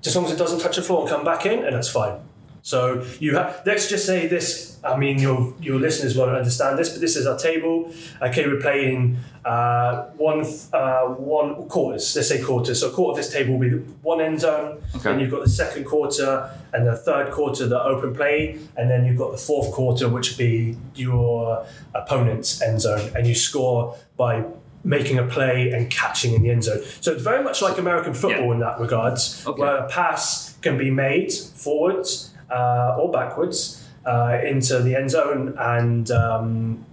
just 0.00 0.14
as 0.14 0.16
long 0.16 0.26
as 0.26 0.32
it 0.32 0.38
doesn't 0.38 0.60
touch 0.60 0.76
the 0.76 0.82
floor 0.82 1.00
and 1.00 1.10
come 1.10 1.24
back 1.24 1.44
in 1.44 1.64
and 1.64 1.74
that's 1.74 1.88
fine 1.88 2.20
so 2.66 3.06
you 3.20 3.36
have 3.36 3.62
let's 3.64 3.88
just 3.88 4.04
say 4.04 4.26
this 4.26 4.76
I 4.86 4.96
mean, 4.96 5.18
your 5.18 5.54
your 5.60 5.78
listeners 5.78 6.16
won't 6.16 6.34
understand 6.36 6.78
this, 6.78 6.90
but 6.90 7.00
this 7.00 7.16
is 7.16 7.26
our 7.26 7.36
table. 7.36 7.92
Okay, 8.22 8.46
we're 8.46 8.60
playing 8.60 9.18
uh, 9.44 10.04
one 10.16 10.46
uh, 10.72 11.06
one 11.06 11.68
quarters. 11.68 12.14
Let's 12.14 12.28
say 12.28 12.42
quarters. 12.42 12.80
So 12.80 12.90
a 12.90 12.92
quarter 12.92 13.18
of 13.18 13.24
this 13.24 13.32
table 13.32 13.58
will 13.58 13.68
be 13.68 13.76
one 14.02 14.20
end 14.20 14.40
zone. 14.40 14.82
Okay. 14.94 15.10
Then 15.10 15.20
you've 15.20 15.30
got 15.30 15.42
the 15.42 15.50
second 15.50 15.84
quarter 15.84 16.50
and 16.72 16.86
the 16.86 16.96
third 16.96 17.32
quarter, 17.32 17.66
the 17.66 17.82
open 17.82 18.14
play, 18.14 18.58
and 18.76 18.90
then 18.90 19.04
you've 19.06 19.18
got 19.18 19.32
the 19.32 19.38
fourth 19.38 19.72
quarter, 19.72 20.08
which 20.08 20.30
would 20.30 20.38
be 20.38 20.76
your 20.94 21.66
opponent's 21.94 22.62
end 22.62 22.80
zone, 22.80 23.10
and 23.16 23.26
you 23.26 23.34
score 23.34 23.96
by 24.16 24.44
making 24.84 25.18
a 25.18 25.26
play 25.26 25.72
and 25.72 25.90
catching 25.90 26.32
in 26.32 26.42
the 26.42 26.50
end 26.50 26.62
zone. 26.62 26.80
So 27.00 27.12
it's 27.12 27.22
very 27.22 27.42
much 27.42 27.60
like 27.60 27.76
American 27.76 28.14
football 28.14 28.46
yeah. 28.46 28.52
in 28.52 28.60
that 28.60 28.78
regards, 28.78 29.44
okay. 29.44 29.60
where 29.60 29.76
a 29.78 29.88
pass 29.88 30.56
can 30.62 30.78
be 30.78 30.92
made 30.92 31.32
forwards 31.32 32.32
uh, 32.50 32.96
or 32.98 33.10
backwards 33.10 33.86
uh, 34.04 34.38
into 34.44 34.80
the 34.80 34.94
end 34.94 35.10
zone 35.10 35.54
and 35.58 36.10
um, 36.10 36.86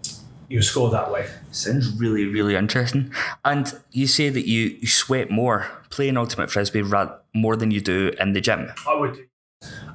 you 0.50 0.62
score 0.62 0.90
that 0.90 1.12
way. 1.12 1.28
Sounds 1.52 1.96
really, 2.00 2.26
really 2.26 2.56
interesting. 2.56 3.12
And 3.46 3.74
you 3.92 4.08
say 4.08 4.30
that 4.30 4.48
you, 4.48 4.78
you 4.82 4.88
sweat 4.88 5.30
more 5.30 5.68
playing 5.90 6.18
Ultimate 6.18 6.52
Frisbee 6.52 6.84
more 7.34 7.56
than 7.56 7.72
you 7.72 7.82
do 7.82 8.12
in 8.20 8.34
the 8.34 8.42
gym. 8.42 8.72
I 8.88 8.96
would. 8.96 9.28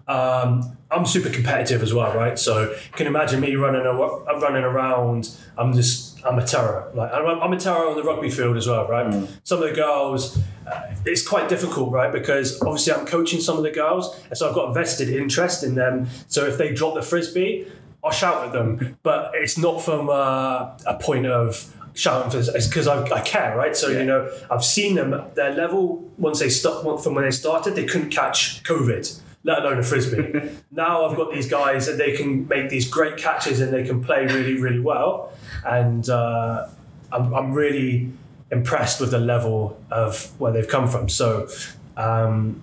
Um, 0.07 0.79
I'm 0.91 1.05
super 1.05 1.29
competitive 1.29 1.83
as 1.83 1.93
well, 1.93 2.15
right? 2.15 2.39
So 2.39 2.71
you 2.71 2.93
can 2.93 3.07
imagine 3.07 3.41
me 3.41 3.55
running, 3.57 3.85
a, 3.85 3.93
running 3.93 4.65
around. 4.65 5.37
I'm 5.59 5.75
just, 5.75 6.08
I'm 6.25 6.39
a 6.39 6.45
terror. 6.45 6.91
Like 6.95 7.13
I'm, 7.13 7.27
I'm 7.41 7.53
a 7.53 7.59
terror 7.59 7.89
on 7.89 7.97
the 7.97 8.03
rugby 8.03 8.31
field 8.31 8.57
as 8.57 8.67
well, 8.67 8.87
right? 8.89 9.07
Mm. 9.07 9.29
Some 9.45 9.63
of 9.63 9.69
the 9.69 9.75
girls, 9.75 10.39
uh, 10.67 10.95
it's 11.05 11.27
quite 11.27 11.49
difficult, 11.49 11.93
right? 11.93 12.13
Because 12.13 12.61
obviously 12.63 12.93
I'm 12.93 13.07
coaching 13.07 13.41
some 13.41 13.57
of 13.57 13.63
the 13.63 13.71
girls, 13.71 14.19
and 14.29 14.37
so 14.37 14.49
I've 14.49 14.55
got 14.55 14.71
a 14.71 14.73
vested 14.73 15.09
interest 15.09 15.63
in 15.63 15.75
them. 15.75 16.09
So 16.27 16.45
if 16.47 16.59
they 16.59 16.73
drop 16.75 16.95
the 16.95 17.03
frisbee, 17.03 17.67
I'll 18.05 18.11
shout 18.13 18.47
at 18.47 18.53
them, 18.53 18.97
but 19.03 19.33
it's 19.35 19.59
not 19.59 19.83
from 19.83 20.09
uh, 20.09 20.77
a 20.87 20.99
point 21.01 21.27
of 21.27 21.75
shouting 21.95 22.31
for 22.31 22.39
is 22.39 22.69
because 22.69 22.87
I, 22.87 23.03
I 23.11 23.21
care, 23.23 23.57
right? 23.57 23.77
So 23.77 23.89
Yeah. 23.89 23.99
you 24.01 24.05
know, 24.07 24.31
I've 24.51 24.65
seen 24.65 24.95
them 24.95 25.21
their 25.35 25.53
level 25.53 26.09
once 26.17 26.39
they 26.39 26.49
start 26.49 26.83
from 27.03 27.15
when 27.15 27.25
they 27.25 27.31
started, 27.33 27.75
they 27.75 27.87
couldn't 27.87 28.11
catch 28.11 28.63
COVID, 28.63 29.21
let 29.43 29.59
alone 29.59 29.79
a 29.79 29.83
frisbee. 29.83 30.51
now 30.71 31.05
I've 31.07 31.17
got 31.17 31.33
these 31.33 31.49
guys 31.49 31.87
that 31.87 31.99
they 31.99 32.17
can 32.17 32.47
make 32.47 32.69
these 32.71 32.89
great 32.89 33.17
catches 33.17 33.61
and 33.61 33.73
they 33.73 33.83
can 33.83 34.03
play 34.03 34.27
really, 34.27 34.61
really 34.61 34.79
well, 34.79 35.33
and 35.65 36.09
uh, 36.09 36.69
I'm, 37.13 37.35
I'm 37.35 37.53
really 37.53 38.13
impressed 38.51 39.01
with 39.01 39.11
the 39.11 39.19
level 39.19 39.81
of 39.91 40.33
where 40.41 40.53
they've 40.53 40.69
come 40.69 40.89
from. 40.89 41.09
So, 41.09 41.49
um, 41.97 42.63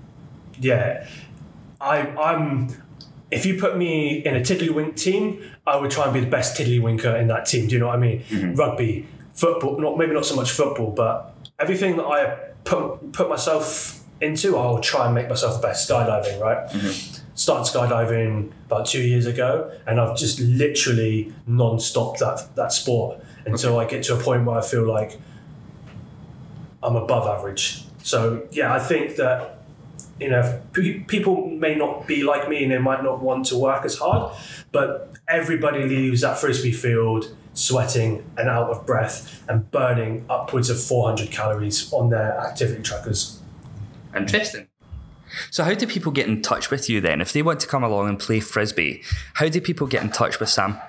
yeah, 0.60 1.08
I, 1.80 2.00
I'm. 2.02 2.82
If 3.32 3.46
you 3.46 3.60
put 3.60 3.76
me 3.76 4.24
in 4.24 4.36
a 4.36 4.40
tiddlywink 4.40 4.96
team, 4.96 5.42
I 5.66 5.76
would 5.78 5.92
try 5.92 6.06
and 6.06 6.14
be 6.14 6.20
the 6.20 6.28
best 6.28 6.58
tiddlywinker 6.58 7.20
in 7.20 7.28
that 7.28 7.46
team. 7.48 7.68
Do 7.68 7.74
you 7.74 7.80
know 7.80 7.88
what 7.88 7.96
I 7.96 8.00
mean? 8.00 8.24
Rugby, 8.56 9.08
football, 9.34 9.80
not 9.80 9.98
maybe 9.98 10.14
not 10.14 10.26
so 10.26 10.36
much 10.36 10.52
football, 10.52 10.92
but 10.92 11.36
everything 11.60 11.98
that 11.98 12.06
I 12.06 12.36
put 12.64 13.12
put 13.12 13.28
myself 13.28 14.02
into, 14.22 14.58
I'll 14.58 14.80
try 14.80 15.06
and 15.08 15.16
make 15.16 15.28
myself 15.28 15.60
the 15.60 15.68
best. 15.68 15.90
Skydiving, 15.90 16.40
right? 16.40 16.70
Started 17.36 17.72
skydiving 17.72 18.52
about 18.66 18.86
two 18.86 19.02
years 19.02 19.26
ago, 19.26 19.72
and 19.86 20.00
I've 20.00 20.18
just 20.18 20.40
literally 20.40 21.34
non-stop 21.46 22.18
that 22.20 22.56
that 22.56 22.72
sport 22.72 23.22
until 23.46 23.78
I 23.78 23.86
get 23.86 24.04
to 24.04 24.16
a 24.16 24.20
point 24.20 24.46
where 24.46 24.58
I 24.58 24.62
feel 24.62 24.88
like 24.88 25.20
I'm 26.82 26.96
above 26.96 27.28
average. 27.28 27.84
So 28.04 28.48
yeah, 28.52 28.74
I 28.74 28.80
think 28.80 29.18
that 29.18 29.60
you 30.20 30.30
know 30.30 30.62
pe- 30.74 31.00
people 31.00 31.50
may 31.50 31.76
not 31.76 32.08
be 32.08 32.24
like 32.24 32.48
me 32.48 32.64
and 32.64 32.72
they 32.72 32.78
might 32.78 33.04
not 33.04 33.22
want 33.22 33.48
to 33.48 33.58
work 33.58 33.84
as 33.84 33.98
hard, 33.98 34.34
but 34.72 35.14
everybody 35.28 35.84
leaves 35.84 36.22
that 36.22 36.38
frisbee 36.38 36.72
field 36.72 37.36
sweating 37.54 38.24
and 38.38 38.50
out 38.50 38.70
of 38.70 38.86
breath 38.86 39.44
and 39.48 39.72
burning 39.72 40.26
upwards 40.30 40.70
of 40.70 40.82
400 40.82 41.32
calories 41.32 41.92
on 41.94 42.10
their 42.10 42.38
activity 42.38 42.82
trackers. 42.82 43.40
Interesting. 44.16 44.68
So, 45.52 45.64
how 45.64 45.74
do 45.74 45.88
people 45.88 46.12
get 46.12 46.28
in 46.28 46.42
touch 46.42 46.72
with 46.72 46.90
you 46.90 47.02
then? 47.02 47.22
If 47.22 47.34
they 47.34 47.42
want 47.42 47.60
to 47.62 47.68
come 47.68 47.84
along 47.84 48.10
and 48.10 48.20
play 48.20 48.40
frisbee, 48.40 49.04
how 49.36 49.50
do 49.50 49.62
people 49.62 49.88
get 49.88 50.04
in 50.04 50.10
touch 50.10 50.40
with 50.40 50.50
Sam? 50.50 50.80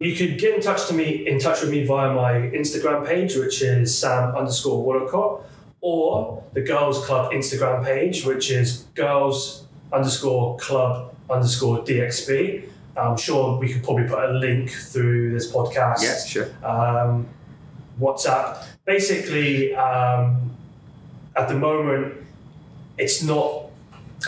You 0.00 0.16
could 0.16 0.38
get 0.38 0.54
in 0.54 0.60
touch 0.60 0.88
to 0.88 0.94
me 0.94 1.26
in 1.26 1.38
touch 1.38 1.60
with 1.60 1.70
me 1.70 1.84
via 1.86 2.12
my 2.12 2.32
Instagram 2.32 3.06
page, 3.06 3.36
which 3.36 3.62
is 3.62 3.96
Sam 3.96 4.34
underscore 4.34 4.84
Woolacott, 4.84 5.44
or 5.80 6.42
the 6.52 6.62
Girls 6.62 7.04
Club 7.06 7.32
Instagram 7.32 7.84
page, 7.84 8.24
which 8.24 8.50
is 8.50 8.84
girls 8.94 9.64
underscore 9.92 10.56
club 10.58 11.14
underscore 11.30 11.78
DXB. 11.84 12.68
I'm 12.96 13.16
sure 13.16 13.58
we 13.58 13.72
could 13.72 13.82
probably 13.82 14.06
put 14.06 14.18
a 14.24 14.32
link 14.32 14.70
through 14.70 15.32
this 15.32 15.50
podcast. 15.50 16.28
sure. 16.28 16.48
um, 16.62 17.28
WhatsApp. 18.00 18.64
Basically, 18.84 19.74
um, 19.74 20.56
at 21.36 21.48
the 21.48 21.54
moment, 21.54 22.14
it's 22.98 23.22
not 23.22 23.63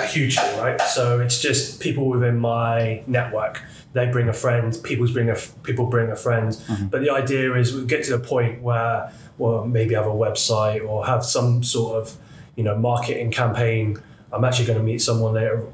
a 0.00 0.07
huge 0.07 0.38
thing, 0.38 0.59
right? 0.61 0.81
So 0.81 1.21
it's 1.21 1.41
just 1.41 1.81
people 1.81 2.07
within 2.09 2.38
my 2.38 3.03
network. 3.07 3.62
They 3.93 4.07
bring 4.07 4.29
a 4.29 4.33
friend. 4.33 4.76
People 4.83 5.07
bring 5.12 5.31
a 5.31 5.37
people 5.62 5.87
bring 5.87 6.11
a 6.11 6.17
friend. 6.17 6.57
But 6.91 7.00
the 7.00 7.11
idea 7.11 7.55
is 7.55 7.75
we 7.75 7.85
get 7.87 8.05
to 8.05 8.17
the 8.17 8.23
point 8.25 8.62
where, 8.62 9.11
well, 9.38 9.65
maybe 9.65 9.95
have 9.95 10.07
a 10.07 10.11
website 10.11 10.87
or 10.87 11.07
have 11.07 11.25
some 11.25 11.62
sort 11.62 11.97
of, 12.03 12.17
you 12.57 12.65
know, 12.65 12.76
marketing 12.76 13.31
campaign. 13.31 13.99
I'm 14.33 14.45
actually 14.45 14.67
going 14.67 14.79
to 14.79 14.85
meet 14.85 15.00
someone 15.00 15.33
later 15.35 15.65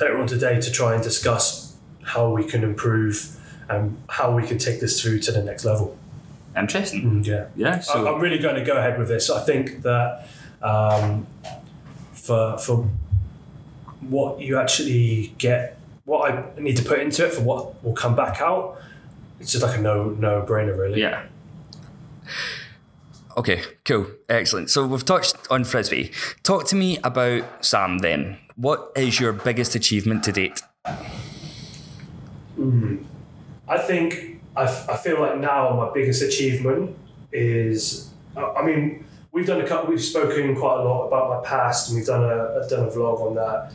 later 0.00 0.18
on 0.18 0.26
today 0.26 0.60
to 0.60 0.70
try 0.70 0.94
and 0.94 1.02
discuss 1.02 1.76
how 2.02 2.30
we 2.30 2.44
can 2.44 2.62
improve 2.64 3.36
and 3.68 3.96
how 4.08 4.30
we 4.34 4.46
can 4.46 4.58
take 4.58 4.80
this 4.80 5.00
through 5.02 5.18
to 5.20 5.32
the 5.32 5.42
next 5.42 5.64
level. 5.64 5.96
Interesting. 6.56 7.02
Mm, 7.22 7.26
yeah. 7.26 7.46
Yeah. 7.56 7.76
I- 7.76 7.80
So, 7.80 8.06
I'm 8.14 8.20
really 8.20 8.38
going 8.38 8.54
to 8.54 8.64
go 8.64 8.76
ahead 8.78 8.98
with 8.98 9.08
this. 9.08 9.28
I 9.28 9.40
think 9.40 9.82
that 9.82 10.26
um, 10.62 11.26
for 12.12 12.56
for 12.58 12.88
what 14.10 14.40
you 14.40 14.58
actually 14.58 15.34
get, 15.38 15.78
what 16.04 16.30
I 16.30 16.44
need 16.60 16.76
to 16.76 16.84
put 16.84 16.98
into 17.00 17.26
it 17.26 17.32
for 17.32 17.42
what 17.42 17.82
will 17.84 17.94
come 17.94 18.14
back 18.16 18.40
out, 18.40 18.80
it's 19.40 19.52
just 19.52 19.62
like 19.62 19.78
a 19.78 19.80
no 19.80 20.10
no 20.10 20.42
brainer, 20.42 20.76
really. 20.76 21.00
yeah. 21.00 21.26
Okay, 23.36 23.62
cool. 23.84 24.06
Excellent. 24.30 24.70
So, 24.70 24.86
we've 24.86 25.04
touched 25.04 25.36
on 25.50 25.64
frisbee. 25.64 26.10
Talk 26.42 26.64
to 26.68 26.74
me 26.76 26.96
about 27.04 27.44
Sam 27.62 27.98
then. 27.98 28.38
What 28.56 28.92
is 28.96 29.20
your 29.20 29.34
biggest 29.34 29.74
achievement 29.74 30.24
to 30.24 30.32
date? 30.32 30.62
Hmm. 32.56 32.96
I 33.68 33.78
think 33.78 34.40
I, 34.56 34.64
f- 34.64 34.88
I 34.88 34.96
feel 34.96 35.20
like 35.20 35.38
now 35.38 35.74
my 35.76 35.92
biggest 35.92 36.22
achievement 36.22 36.96
is 37.32 38.10
I 38.36 38.42
I 38.42 38.64
mean 38.64 39.04
we've 39.32 39.46
done 39.46 39.60
a 39.60 39.66
couple 39.66 39.90
we've 39.90 40.02
spoken 40.02 40.56
quite 40.56 40.78
a 40.80 40.82
lot 40.84 41.08
about 41.08 41.28
my 41.28 41.46
past 41.46 41.88
and 41.90 41.96
we've 41.98 42.06
done 42.06 42.22
a 42.24 42.66
done 42.70 42.84
a 42.84 42.90
vlog 42.90 43.20
on 43.20 43.34
that. 43.34 43.72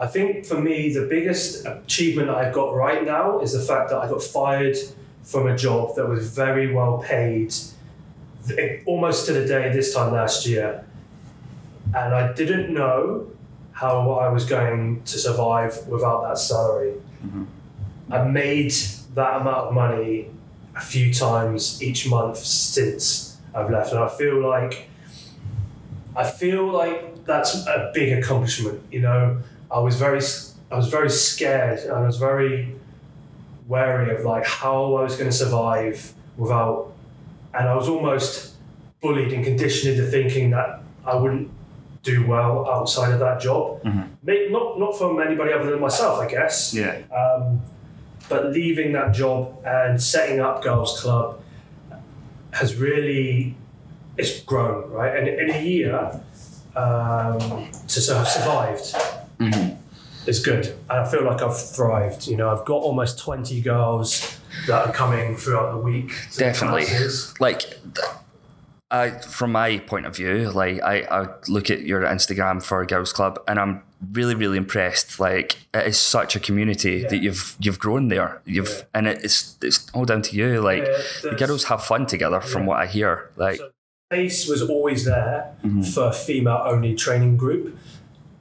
I 0.00 0.06
think 0.06 0.44
for 0.44 0.60
me 0.60 0.92
the 0.92 1.06
biggest 1.06 1.66
achievement 1.66 2.30
I've 2.30 2.52
got 2.52 2.74
right 2.74 3.04
now 3.04 3.40
is 3.40 3.52
the 3.52 3.60
fact 3.60 3.90
that 3.90 3.98
I 3.98 4.08
got 4.08 4.22
fired 4.22 4.76
from 5.22 5.46
a 5.46 5.56
job 5.56 5.94
that 5.96 6.08
was 6.08 6.28
very 6.30 6.72
well 6.72 6.98
paid 6.98 7.54
almost 8.84 9.26
to 9.26 9.32
the 9.32 9.46
day 9.46 9.72
this 9.72 9.94
time 9.94 10.12
last 10.12 10.46
year 10.46 10.84
and 11.94 12.14
I 12.14 12.32
didn't 12.32 12.74
know 12.74 13.30
how 13.72 14.12
I 14.12 14.28
was 14.28 14.44
going 14.44 15.02
to 15.02 15.18
survive 15.18 15.86
without 15.88 16.22
that 16.22 16.38
salary. 16.38 16.94
Mm-hmm. 17.24 17.44
I 18.12 18.24
made 18.24 18.72
that 19.14 19.40
amount 19.40 19.68
of 19.68 19.74
money 19.74 20.30
a 20.76 20.80
few 20.80 21.12
times 21.12 21.82
each 21.82 22.08
month 22.08 22.38
since 22.38 23.38
I've 23.54 23.70
left, 23.70 23.92
and 23.92 24.00
I 24.00 24.08
feel 24.08 24.40
like 24.40 24.88
I 26.16 26.24
feel 26.24 26.66
like 26.66 27.24
that's 27.24 27.66
a 27.66 27.90
big 27.94 28.18
accomplishment. 28.18 28.80
You 28.90 29.00
know, 29.00 29.42
I 29.74 29.78
was 29.80 29.96
very 29.96 30.20
I 30.70 30.76
was 30.76 30.88
very 30.88 31.10
scared, 31.10 31.80
and 31.80 31.92
I 31.92 32.06
was 32.06 32.16
very 32.18 32.74
wary 33.66 34.14
of 34.14 34.24
like 34.24 34.46
how 34.46 34.94
I 34.96 35.02
was 35.02 35.16
going 35.16 35.30
to 35.30 35.36
survive 35.36 36.12
without, 36.36 36.92
and 37.54 37.68
I 37.68 37.74
was 37.74 37.88
almost 37.88 38.54
bullied 39.00 39.32
and 39.32 39.44
conditioned 39.44 39.94
into 39.98 40.06
thinking 40.10 40.50
that 40.50 40.80
I 41.04 41.14
wouldn't 41.16 41.50
do 42.02 42.26
well 42.26 42.68
outside 42.70 43.12
of 43.12 43.20
that 43.20 43.40
job. 43.40 43.82
May- 44.22 44.48
Not 44.50 44.78
not 44.78 44.96
from 44.98 45.20
anybody 45.20 45.52
other 45.52 45.70
than 45.70 45.80
myself, 45.80 46.18
I 46.20 46.26
guess. 46.28 46.72
Yeah. 46.74 46.98
Um, 47.20 47.60
but 48.28 48.52
leaving 48.52 48.92
that 48.92 49.12
job 49.12 49.38
and 49.66 50.00
setting 50.02 50.40
up 50.40 50.62
Girls 50.62 51.00
Club 51.00 51.40
has 52.52 52.76
really 52.76 53.54
it's 54.16 54.40
grown 54.42 54.88
right 54.90 55.14
and 55.18 55.26
in 55.28 55.50
a 55.50 55.60
year 55.60 55.96
um, 56.76 57.68
to 57.88 58.00
sort 58.00 58.20
of 58.22 58.28
survived 58.28 58.94
Mm-hmm. 59.38 59.76
is 60.28 60.38
good 60.40 60.66
and 60.88 61.00
I 61.00 61.10
feel 61.10 61.24
like 61.24 61.42
I've 61.42 61.56
thrived 61.58 62.26
you 62.28 62.36
know 62.36 62.48
I've 62.50 62.64
got 62.64 62.76
almost 62.82 63.18
20 63.18 63.60
girls 63.60 64.38
that 64.66 64.86
are 64.88 64.92
coming 64.92 65.36
throughout 65.36 65.72
the 65.72 65.78
week 65.78 66.12
the 66.34 66.38
Definitely. 66.40 66.84
classes. 66.84 67.34
Like, 67.40 67.78
I, 68.90 69.10
from 69.10 69.50
my 69.52 69.78
point 69.78 70.06
of 70.06 70.14
view, 70.14 70.50
like 70.50 70.80
I, 70.82 71.00
I 71.10 71.26
look 71.48 71.68
at 71.70 71.80
your 71.80 72.02
Instagram 72.02 72.62
for 72.62 72.84
Girls 72.86 73.12
Club, 73.12 73.40
and 73.48 73.58
I'm 73.58 73.82
really, 74.12 74.36
really 74.36 74.56
impressed. 74.56 75.18
Like, 75.18 75.56
it 75.72 75.86
is 75.88 75.98
such 75.98 76.36
a 76.36 76.40
community 76.40 77.02
that 77.02 77.16
you've 77.18 77.56
you've 77.58 77.80
grown 77.80 78.08
there. 78.08 78.40
You've 78.44 78.68
Yeah. 78.68 78.84
and 78.94 79.08
it's 79.08 79.56
it's 79.62 79.90
all 79.94 80.04
down 80.04 80.22
to 80.22 80.36
you. 80.36 80.60
Like, 80.60 80.86
Yeah, 80.86 81.30
the 81.30 81.36
girls 81.36 81.64
have 81.64 81.82
fun 81.82 82.06
together, 82.06 82.40
from 82.40 82.62
Yeah. 82.62 82.68
what 82.68 82.78
I 82.82 82.86
hear. 82.86 83.30
Like, 83.36 83.56
So 83.56 83.70
space 84.12 84.46
was 84.46 84.62
always 84.62 85.04
there 85.06 85.56
mm-hmm. 85.64 85.82
for 85.82 86.04
a 86.10 86.12
female 86.12 86.62
only 86.64 86.94
training 86.94 87.36
group. 87.36 87.76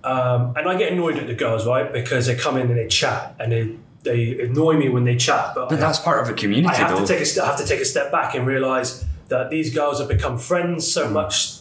Um, 0.04 0.54
and 0.58 0.68
I 0.68 0.78
get 0.78 0.92
annoyed 0.92 1.18
at 1.18 1.28
the 1.28 1.34
girls, 1.34 1.66
right? 1.66 1.92
Because 1.92 2.26
they 2.26 2.36
come 2.36 2.58
in 2.58 2.68
and 2.68 2.78
they 2.78 2.88
chat 2.88 3.36
and 3.40 3.52
they, 3.52 3.78
they 4.04 4.42
annoy 4.42 4.76
me 4.76 4.90
when 4.90 5.06
they 5.06 5.16
chat. 5.16 5.54
But, 5.56 5.70
but 5.70 5.80
that's 5.80 6.00
part 6.00 6.22
of 6.22 6.30
a 6.30 6.34
community, 6.34 6.74
I 6.74 6.78
have 6.78 6.92
though. 6.98 7.06
to 7.06 7.08
take 7.08 7.22
a 7.22 7.26
st- 7.26 7.44
I 7.44 7.48
have 7.48 7.60
to 7.60 7.66
take 7.66 7.80
a 7.80 7.86
step 7.86 8.12
back 8.12 8.36
and 8.36 8.46
realize 8.46 9.06
that 9.30 9.50
these 9.50 9.74
girls 9.74 10.00
have 10.00 10.10
become 10.10 10.38
friends 10.38 10.92
so 10.92 11.10
much 11.10 11.60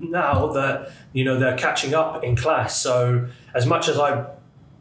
now 0.00 0.48
that 0.48 0.90
you 1.12 1.24
know 1.24 1.38
they're 1.38 1.56
catching 1.56 1.94
up 1.94 2.24
in 2.24 2.34
class. 2.34 2.80
So 2.80 3.28
as 3.54 3.64
much 3.64 3.88
as 3.88 3.98
I 3.98 4.26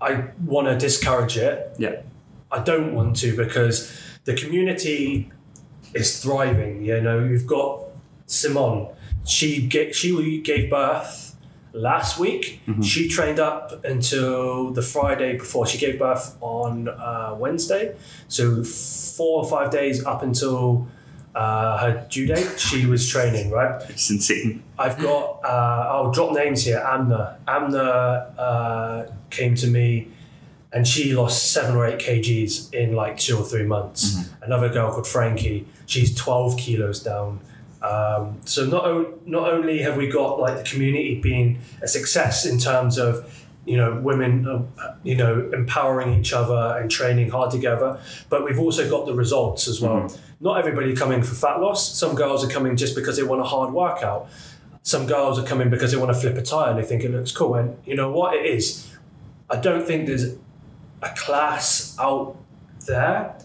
I 0.02 0.30
want 0.44 0.68
to 0.68 0.76
discourage 0.76 1.38
it, 1.38 1.76
yeah, 1.78 2.02
I 2.52 2.60
don't 2.64 2.96
want 2.96 3.16
to 3.18 3.38
because 3.38 3.96
the 4.26 4.34
community 4.34 5.32
is 5.94 6.22
thriving. 6.22 6.84
You 6.84 7.02
know, 7.02 7.20
you've 7.20 7.48
got 7.48 7.82
Simone. 8.26 8.94
She 9.26 9.66
get, 9.68 9.96
she 9.96 10.42
gave 10.42 10.70
birth 10.70 11.33
last 11.74 12.20
week. 12.20 12.62
She 12.82 13.08
trained 13.10 13.40
up 13.40 13.84
until 13.84 14.72
the 14.72 14.82
Friday 14.82 15.38
before. 15.38 15.66
She 15.68 15.78
gave 15.78 16.00
birth 16.00 16.38
on 16.40 16.88
uh, 16.88 17.36
Wednesday, 17.38 17.96
so 18.28 18.64
four 18.64 19.44
or 19.44 19.50
five 19.50 19.72
days 19.72 20.06
up 20.06 20.22
until 20.22 20.88
uh, 21.36 21.78
her 21.80 22.08
due 22.10 22.28
date. 22.28 22.60
She 22.60 22.86
was 22.86 23.10
training, 23.10 23.50
right? 23.50 23.82
it's 23.90 24.10
insane. 24.10 24.64
I've 24.78 25.00
got, 25.00 25.40
uh, 25.44 25.90
I'll 25.92 26.12
drop 26.12 26.34
names 26.34 26.64
here. 26.64 26.78
Amna. 26.78 27.40
Amna 27.48 27.80
uh, 28.38 29.06
came 29.30 29.56
to 29.56 29.68
me 29.68 30.10
and 30.72 30.88
she 30.88 31.14
lost 31.14 31.52
seven 31.52 31.76
or 31.76 31.86
eight 31.86 32.00
kgs 32.00 32.74
in 32.74 32.96
like 32.96 33.18
two 33.18 33.38
or 33.38 33.46
three 33.46 33.64
months. 33.64 34.30
Another 34.42 34.70
girl 34.70 34.92
called 34.92 35.08
Frankie, 35.08 35.68
she's 35.86 36.16
12 36.16 36.58
kilos 36.58 37.02
down. 37.02 37.40
Um, 37.84 38.40
so 38.46 38.66
not 38.66 38.86
o- 38.86 39.14
not 39.26 39.52
only 39.52 39.80
have 39.82 39.98
we 39.98 40.08
got 40.08 40.40
like 40.40 40.58
the 40.58 40.64
community 40.64 41.20
being 41.20 41.60
a 41.82 41.88
success 41.88 42.46
in 42.46 42.58
terms 42.58 42.98
of 42.98 43.30
you 43.66 43.78
know 43.78 44.00
women 44.00 44.48
uh, 44.48 44.96
you 45.04 45.16
know 45.16 45.50
empowering 45.54 46.14
each 46.20 46.32
other 46.34 46.78
and 46.80 46.90
training 46.90 47.30
hard 47.30 47.52
together, 47.52 48.00
but 48.30 48.46
we've 48.46 48.60
also 48.60 48.90
got 48.90 49.06
the 49.06 49.14
results 49.14 49.68
as 49.68 49.82
well. 49.82 50.10
Not 50.40 50.58
everybody 50.60 50.96
coming 50.96 51.24
for 51.24 51.36
fat 51.36 51.60
loss. 51.60 51.94
Some 51.98 52.16
girls 52.16 52.44
are 52.44 52.50
coming 52.50 52.76
just 52.78 52.96
because 52.96 53.18
they 53.18 53.24
want 53.24 53.42
a 53.42 53.46
hard 53.46 53.74
workout. 53.74 54.30
Some 54.82 55.06
girls 55.06 55.38
are 55.40 55.46
coming 55.46 55.70
because 55.70 55.92
they 55.92 55.98
want 55.98 56.14
to 56.14 56.20
flip 56.20 56.38
a 56.38 56.42
tire 56.42 56.72
and 56.72 56.80
they 56.80 56.84
think 56.84 57.04
it 57.04 57.12
looks 57.12 57.32
cool. 57.32 57.56
And 57.56 57.78
you 57.86 57.96
know 57.96 58.12
what 58.12 58.34
it 58.36 58.46
is. 58.46 58.90
I 59.50 59.58
don't 59.58 59.86
think 59.86 60.08
there's 60.08 60.36
a 61.02 61.10
class 61.16 61.98
out 62.00 62.38
there 62.86 63.36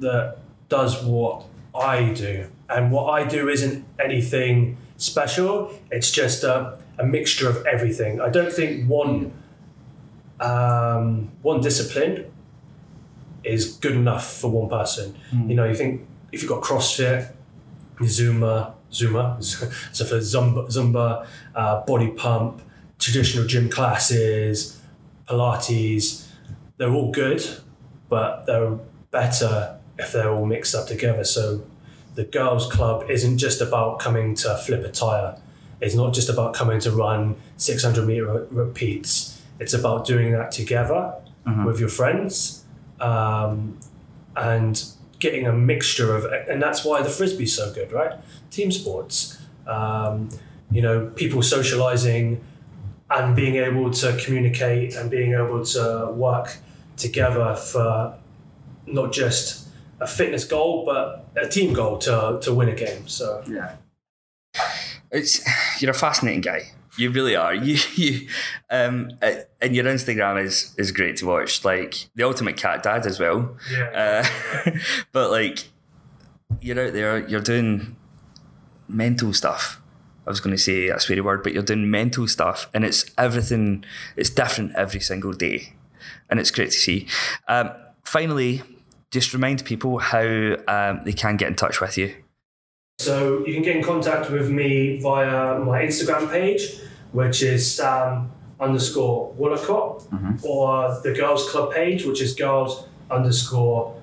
that 0.00 0.38
does 0.68 1.02
what 1.02 1.44
I 1.74 2.10
do. 2.12 2.48
And 2.68 2.90
what 2.90 3.10
I 3.10 3.24
do 3.24 3.48
isn't 3.48 3.84
anything 3.98 4.76
special, 4.96 5.72
it's 5.90 6.10
just 6.10 6.42
a, 6.44 6.78
a 6.98 7.04
mixture 7.04 7.48
of 7.48 7.64
everything. 7.66 8.20
I 8.20 8.28
don't 8.28 8.52
think 8.52 8.88
one 8.88 9.32
um, 10.40 11.30
one 11.42 11.60
discipline 11.60 12.30
is 13.44 13.76
good 13.76 13.92
enough 13.92 14.30
for 14.40 14.50
one 14.50 14.68
person. 14.68 15.16
You 15.48 15.54
know, 15.54 15.64
you 15.64 15.74
think 15.74 16.06
if 16.32 16.42
you've 16.42 16.50
got 16.50 16.62
CrossFit, 16.62 17.32
Zumba, 18.00 18.74
Zumba, 18.90 19.42
so 19.94 20.04
for 20.04 20.16
Zumba, 20.16 20.66
Zumba 20.66 21.26
uh, 21.54 21.80
body 21.82 22.08
pump, 22.08 22.60
traditional 22.98 23.46
gym 23.46 23.70
classes, 23.70 24.80
Pilates, 25.28 26.26
they're 26.76 26.92
all 26.92 27.10
good, 27.10 27.44
but 28.08 28.44
they're 28.46 28.78
better 29.10 29.78
if 29.98 30.12
they're 30.12 30.30
all 30.30 30.46
mixed 30.46 30.74
up 30.74 30.86
together. 30.86 31.24
So 31.24 31.64
the 32.16 32.24
girls' 32.24 32.66
club 32.70 33.08
isn't 33.08 33.38
just 33.38 33.60
about 33.60 34.00
coming 34.00 34.34
to 34.34 34.56
flip 34.56 34.84
a 34.84 34.90
tire. 34.90 35.38
It's 35.80 35.94
not 35.94 36.14
just 36.14 36.28
about 36.28 36.54
coming 36.54 36.80
to 36.80 36.90
run 36.90 37.36
600 37.58 38.06
meter 38.06 38.46
repeats. 38.50 39.40
It's 39.60 39.74
about 39.74 40.06
doing 40.06 40.32
that 40.32 40.50
together 40.50 41.14
with 41.64 41.78
your 41.78 41.88
friends 41.88 42.64
um, 43.00 43.78
and 44.34 44.82
getting 45.18 45.46
a 45.46 45.52
mixture 45.52 46.14
of, 46.16 46.24
and 46.24 46.60
that's 46.60 46.84
why 46.84 47.02
the 47.02 47.08
frisbee's 47.08 47.54
so 47.54 47.72
good, 47.72 47.92
right? 47.92 48.18
Team 48.50 48.72
sports, 48.72 49.38
um, 49.66 50.30
you 50.70 50.82
know, 50.82 51.06
people 51.14 51.42
socializing 51.42 52.42
and 53.10 53.36
being 53.36 53.56
able 53.56 53.90
to 53.90 54.16
communicate 54.24 54.94
and 54.96 55.10
being 55.10 55.34
able 55.34 55.64
to 55.64 56.10
work 56.12 56.56
together 56.96 57.54
for 57.54 58.16
not 58.86 59.12
just 59.12 59.65
a 60.00 60.06
fitness 60.06 60.44
goal, 60.44 60.84
but 60.84 61.26
a 61.36 61.48
team 61.48 61.72
goal 61.72 61.98
to, 61.98 62.38
to 62.42 62.52
win 62.54 62.68
a 62.68 62.74
game. 62.74 63.08
So 63.08 63.42
Yeah. 63.46 63.76
It's 65.10 65.40
you're 65.80 65.92
a 65.92 65.94
fascinating 65.94 66.40
guy. 66.40 66.72
You 66.98 67.10
really 67.10 67.36
are. 67.36 67.54
You 67.66 67.76
you 67.94 68.28
um 68.70 69.10
and 69.60 69.74
your 69.76 69.84
Instagram 69.84 70.42
is 70.42 70.74
is 70.76 70.92
great 70.92 71.16
to 71.18 71.26
watch. 71.26 71.64
Like 71.64 72.08
the 72.14 72.24
ultimate 72.24 72.56
cat 72.56 72.82
dad 72.82 73.06
as 73.06 73.20
well. 73.20 73.56
yeah, 73.70 74.24
Uh, 74.64 74.70
but 75.12 75.30
like 75.30 75.68
you're 76.60 76.86
out 76.86 76.92
there, 76.92 77.26
you're 77.28 77.40
doing 77.40 77.96
mental 78.88 79.32
stuff. 79.32 79.80
I 80.26 80.30
was 80.30 80.40
going 80.40 80.56
to 80.56 80.60
say 80.60 80.88
a 80.88 80.96
sweary 80.96 81.22
word, 81.22 81.44
but 81.44 81.52
you're 81.52 81.62
doing 81.62 81.88
mental 81.88 82.26
stuff, 82.26 82.68
and 82.74 82.84
it's 82.84 83.04
everything. 83.16 83.84
It's 84.16 84.30
different 84.30 84.74
every 84.74 85.00
single 85.00 85.32
day, 85.32 85.74
and 86.28 86.40
it's 86.40 86.50
great 86.50 86.70
to 86.72 86.76
see. 86.76 87.06
Um, 87.46 87.70
finally, 88.02 88.62
just 89.20 89.32
remind 89.32 89.64
people 89.64 89.98
how 89.98 90.26
um, 90.68 91.00
they 91.06 91.12
can 91.12 91.36
get 91.36 91.48
in 91.48 91.54
touch 91.54 91.80
with 91.80 91.96
you. 91.96 92.08
So 92.98 93.44
you 93.46 93.52
can 93.54 93.62
get 93.62 93.76
in 93.76 93.82
contact 93.82 94.30
with 94.30 94.48
me 94.50 94.98
via 95.00 95.58
my 95.58 95.82
Instagram 95.82 96.30
page, 96.30 96.62
which 97.12 97.42
is 97.42 97.60
Sam 97.76 98.30
underscore 98.60 99.34
Woolacott, 99.40 100.44
or 100.44 101.00
the 101.02 101.12
girls 101.12 101.42
club 101.50 101.72
page, 101.74 102.04
which 102.08 102.20
is 102.20 102.34
girls 102.34 102.86
underscore 103.10 103.94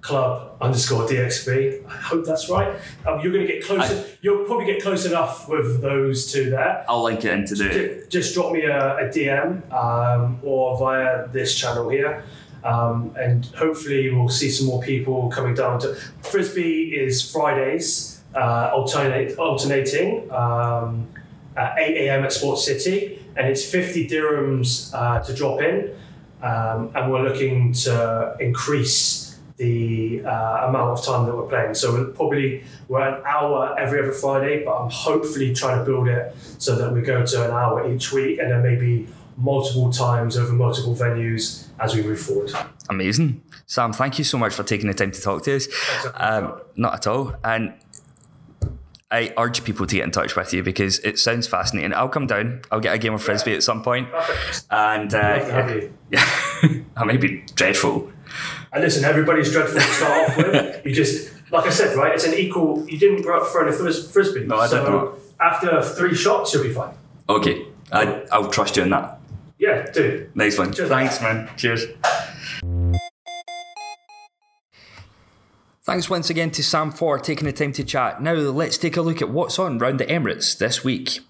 club 0.00 0.56
underscore 0.60 1.04
DXB. 1.06 1.84
I 1.86 1.96
hope 2.10 2.24
that's 2.24 2.48
right. 2.48 2.70
Um, 3.06 3.20
you're 3.20 3.32
going 3.32 3.46
to 3.46 3.52
get 3.52 3.64
closer. 3.64 4.04
you'll 4.22 4.44
probably 4.44 4.66
get 4.66 4.82
close 4.82 5.04
enough 5.06 5.48
with 5.48 5.80
those 5.82 6.30
two 6.32 6.50
there. 6.50 6.84
I'll 6.88 7.02
link 7.02 7.24
it 7.24 7.32
into 7.32 7.54
the. 7.54 7.68
Ju- 7.70 8.06
Just 8.08 8.34
drop 8.34 8.52
me 8.52 8.62
a, 8.64 8.96
a 8.98 9.08
DM 9.08 9.70
um, 9.72 10.38
or 10.42 10.78
via 10.78 11.28
this 11.28 11.54
channel 11.54 11.88
here. 11.88 12.24
Um, 12.64 13.14
and 13.16 13.46
hopefully 13.46 14.10
we'll 14.10 14.28
see 14.28 14.50
some 14.50 14.66
more 14.66 14.82
people 14.82 15.30
coming 15.30 15.54
down 15.54 15.78
to 15.80 15.94
frisbee 16.22 16.92
is 16.94 17.30
Fridays 17.30 18.20
uh, 18.34 18.70
alternate 18.74 19.38
alternating 19.38 20.30
um, 20.32 21.08
at 21.56 21.78
8 21.78 22.08
a.m. 22.08 22.24
at 22.24 22.32
Sports 22.32 22.64
City 22.64 23.24
and 23.36 23.46
it's 23.46 23.64
50 23.64 24.08
dirhams 24.08 24.92
uh, 24.92 25.20
to 25.22 25.34
drop 25.34 25.60
in 25.60 25.94
um, 26.42 26.90
and 26.94 27.10
we're 27.10 27.22
looking 27.22 27.72
to 27.72 28.36
increase 28.40 29.38
the 29.56 30.22
uh, 30.24 30.68
amount 30.68 30.98
of 30.98 31.04
time 31.04 31.26
that 31.26 31.34
we're 31.34 31.48
playing 31.48 31.74
so 31.74 31.92
we're 31.92 32.04
probably 32.06 32.62
we're 32.86 33.00
an 33.00 33.22
hour 33.24 33.76
every 33.78 34.00
other 34.00 34.12
Friday 34.12 34.64
but 34.64 34.76
I'm 34.76 34.90
hopefully 34.90 35.52
trying 35.52 35.78
to 35.78 35.84
build 35.84 36.08
it 36.08 36.34
so 36.58 36.76
that 36.76 36.92
we 36.92 37.02
go 37.02 37.24
to 37.24 37.44
an 37.44 37.50
hour 37.50 37.92
each 37.92 38.12
week 38.12 38.38
and 38.38 38.50
then 38.50 38.62
maybe 38.62 39.08
multiple 39.38 39.90
times 39.90 40.36
over 40.36 40.52
multiple 40.52 40.94
venues 40.94 41.68
as 41.78 41.94
we 41.94 42.02
move 42.02 42.20
forward. 42.20 42.52
Amazing. 42.90 43.40
Sam, 43.66 43.92
thank 43.92 44.18
you 44.18 44.24
so 44.24 44.36
much 44.36 44.52
for 44.52 44.64
taking 44.64 44.88
the 44.88 44.94
time 44.94 45.12
to 45.12 45.20
talk 45.20 45.44
to 45.44 45.56
us. 45.56 45.68
Um, 46.14 46.60
not 46.76 46.94
at 46.94 47.06
all. 47.06 47.34
And 47.44 47.74
I 49.10 49.32
urge 49.38 49.64
people 49.64 49.86
to 49.86 49.94
get 49.96 50.04
in 50.04 50.10
touch 50.10 50.34
with 50.36 50.52
you 50.52 50.62
because 50.62 50.98
it 51.00 51.18
sounds 51.18 51.46
fascinating. 51.46 51.94
I'll 51.94 52.08
come 52.08 52.26
down. 52.26 52.62
I'll 52.70 52.80
get 52.80 52.94
a 52.94 52.98
game 52.98 53.14
of 53.14 53.22
frisbee 53.22 53.54
at 53.54 53.62
some 53.62 53.82
point. 53.82 54.10
Perfect. 54.10 54.66
And 54.70 55.14
uh, 55.14 55.80
yeah, 56.10 56.24
I 56.96 57.04
may 57.04 57.16
be 57.16 57.44
dreadful. 57.54 58.12
And 58.72 58.82
listen, 58.82 59.04
everybody's 59.04 59.50
dreadful 59.52 59.80
to 59.80 59.86
start 59.86 60.30
off 60.30 60.36
with. 60.36 60.80
You 60.84 60.94
just, 60.94 61.32
like 61.50 61.66
I 61.66 61.70
said, 61.70 61.96
right? 61.96 62.12
It's 62.14 62.24
an 62.24 62.34
equal. 62.34 62.86
You 62.88 62.98
didn't 62.98 63.22
grow 63.22 63.40
up 63.40 63.48
throwing 63.48 63.68
a 63.68 63.72
fris- 63.76 64.10
frisbee. 64.10 64.44
No, 64.44 64.58
I 64.58 64.66
so 64.66 64.88
not. 64.88 65.18
After 65.40 65.82
three 65.82 66.14
shots, 66.14 66.52
you'll 66.52 66.62
be 66.64 66.72
fine. 66.72 66.94
Okay, 67.28 67.66
I, 67.92 68.24
I'll 68.32 68.50
trust 68.50 68.76
you 68.76 68.82
in 68.82 68.90
that. 68.90 69.17
Yeah, 69.58 69.90
do. 69.90 70.30
Nice 70.34 70.58
one. 70.58 70.72
Cheers. 70.72 70.88
Thanks, 70.88 71.20
man. 71.20 71.50
Cheers. 71.56 71.86
Thanks 75.82 76.10
once 76.10 76.28
again 76.28 76.50
to 76.50 76.62
Sam 76.62 76.90
for 76.90 77.18
taking 77.18 77.46
the 77.46 77.52
time 77.52 77.72
to 77.72 77.82
chat. 77.82 78.20
Now 78.20 78.34
let's 78.34 78.76
take 78.76 78.96
a 78.96 79.02
look 79.02 79.22
at 79.22 79.30
what's 79.30 79.58
on 79.58 79.78
round 79.78 79.98
the 79.98 80.04
Emirates 80.04 80.58
this 80.58 80.84
week. 80.84 81.20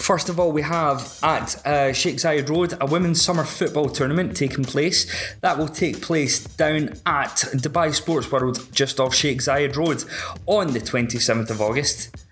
First 0.00 0.28
of 0.28 0.38
all, 0.38 0.52
we 0.52 0.62
have 0.62 1.18
at 1.22 1.66
uh, 1.66 1.92
Sheikh 1.92 2.16
Zayed 2.16 2.48
Road 2.48 2.74
a 2.80 2.86
women's 2.86 3.20
summer 3.20 3.44
football 3.44 3.88
tournament 3.88 4.36
taking 4.36 4.64
place. 4.64 5.34
That 5.40 5.58
will 5.58 5.68
take 5.68 6.00
place 6.00 6.44
down 6.44 6.90
at 7.04 7.44
Dubai 7.56 7.92
Sports 7.92 8.30
World, 8.30 8.68
just 8.72 9.00
off 9.00 9.14
Sheikh 9.14 9.40
Zayed 9.40 9.76
Road, 9.76 10.04
on 10.46 10.72
the 10.72 10.80
27th 10.80 11.50
of 11.50 11.60
August. 11.60 12.27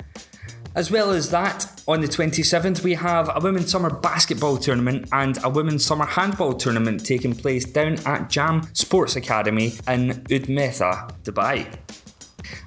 As 0.77 0.91
well 0.91 1.11
as 1.11 1.31
that, 1.31 1.83
on 1.89 2.03
the 2.03 2.07
27th, 2.07 2.83
we 2.83 2.93
have 2.93 3.35
a 3.35 3.41
women's 3.41 3.71
summer 3.71 3.89
basketball 3.89 4.59
tournament 4.59 5.09
and 5.11 5.43
a 5.43 5.49
women's 5.49 5.87
summer 5.87 6.05
handball 6.05 6.53
tournament 6.53 7.07
taking 7.07 7.35
place 7.35 7.65
down 7.65 7.99
at 8.05 8.29
Jam 8.29 8.69
Sports 8.75 9.17
Academy 9.17 9.73
in 9.89 10.11
Oud 10.11 10.49
Metha, 10.59 11.11
Dubai. 11.25 11.75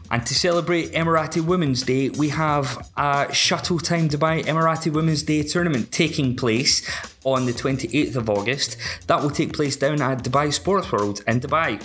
And 0.10 0.26
to 0.26 0.34
celebrate 0.34 0.92
Emirati 0.94 1.46
Women's 1.46 1.84
Day, 1.84 2.10
we 2.10 2.30
have 2.30 2.90
a 2.98 3.32
Shuttle 3.32 3.78
Time 3.78 4.10
Dubai 4.10 4.44
Emirati 4.44 4.92
Women's 4.92 5.22
Day 5.22 5.44
tournament 5.44 5.92
taking 5.92 6.36
place 6.36 6.82
on 7.24 7.46
the 7.46 7.54
28th 7.54 8.16
of 8.16 8.28
August. 8.28 8.76
That 9.06 9.22
will 9.22 9.30
take 9.30 9.54
place 9.54 9.78
down 9.78 10.02
at 10.02 10.24
Dubai 10.24 10.52
Sports 10.52 10.92
World 10.92 11.22
in 11.28 11.42
Dubai. 11.42 11.78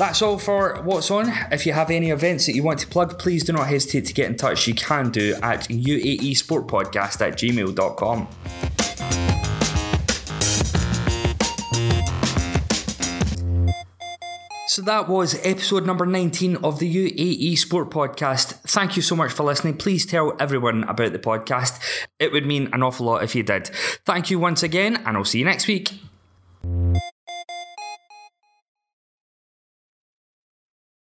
That's 0.00 0.22
all 0.22 0.38
for 0.38 0.80
what's 0.82 1.10
on. 1.10 1.30
If 1.52 1.66
you 1.66 1.74
have 1.74 1.90
any 1.90 2.08
events 2.08 2.46
that 2.46 2.54
you 2.54 2.62
want 2.62 2.80
to 2.80 2.86
plug, 2.86 3.18
please 3.18 3.44
do 3.44 3.52
not 3.52 3.68
hesitate 3.68 4.06
to 4.06 4.14
get 4.14 4.30
in 4.30 4.34
touch. 4.34 4.66
You 4.66 4.72
can 4.72 5.10
do 5.10 5.34
at 5.42 5.68
UAE 5.68 6.34
Sport 6.38 6.68
Podcast 6.68 7.20
at 7.20 7.34
gmail.com. 7.34 8.26
So 14.68 14.80
that 14.80 15.06
was 15.06 15.38
episode 15.44 15.84
number 15.84 16.06
19 16.06 16.56
of 16.64 16.78
the 16.78 16.90
UAE 16.90 17.58
Sport 17.58 17.90
Podcast. 17.90 18.54
Thank 18.70 18.96
you 18.96 19.02
so 19.02 19.14
much 19.14 19.32
for 19.32 19.42
listening. 19.42 19.76
Please 19.76 20.06
tell 20.06 20.34
everyone 20.40 20.84
about 20.84 21.12
the 21.12 21.18
podcast. 21.18 21.78
It 22.18 22.32
would 22.32 22.46
mean 22.46 22.70
an 22.72 22.82
awful 22.82 23.04
lot 23.04 23.22
if 23.22 23.34
you 23.34 23.42
did. 23.42 23.66
Thank 24.06 24.30
you 24.30 24.38
once 24.38 24.62
again, 24.62 24.96
and 25.04 25.18
I'll 25.18 25.26
see 25.26 25.40
you 25.40 25.44
next 25.44 25.66
week. 25.66 25.92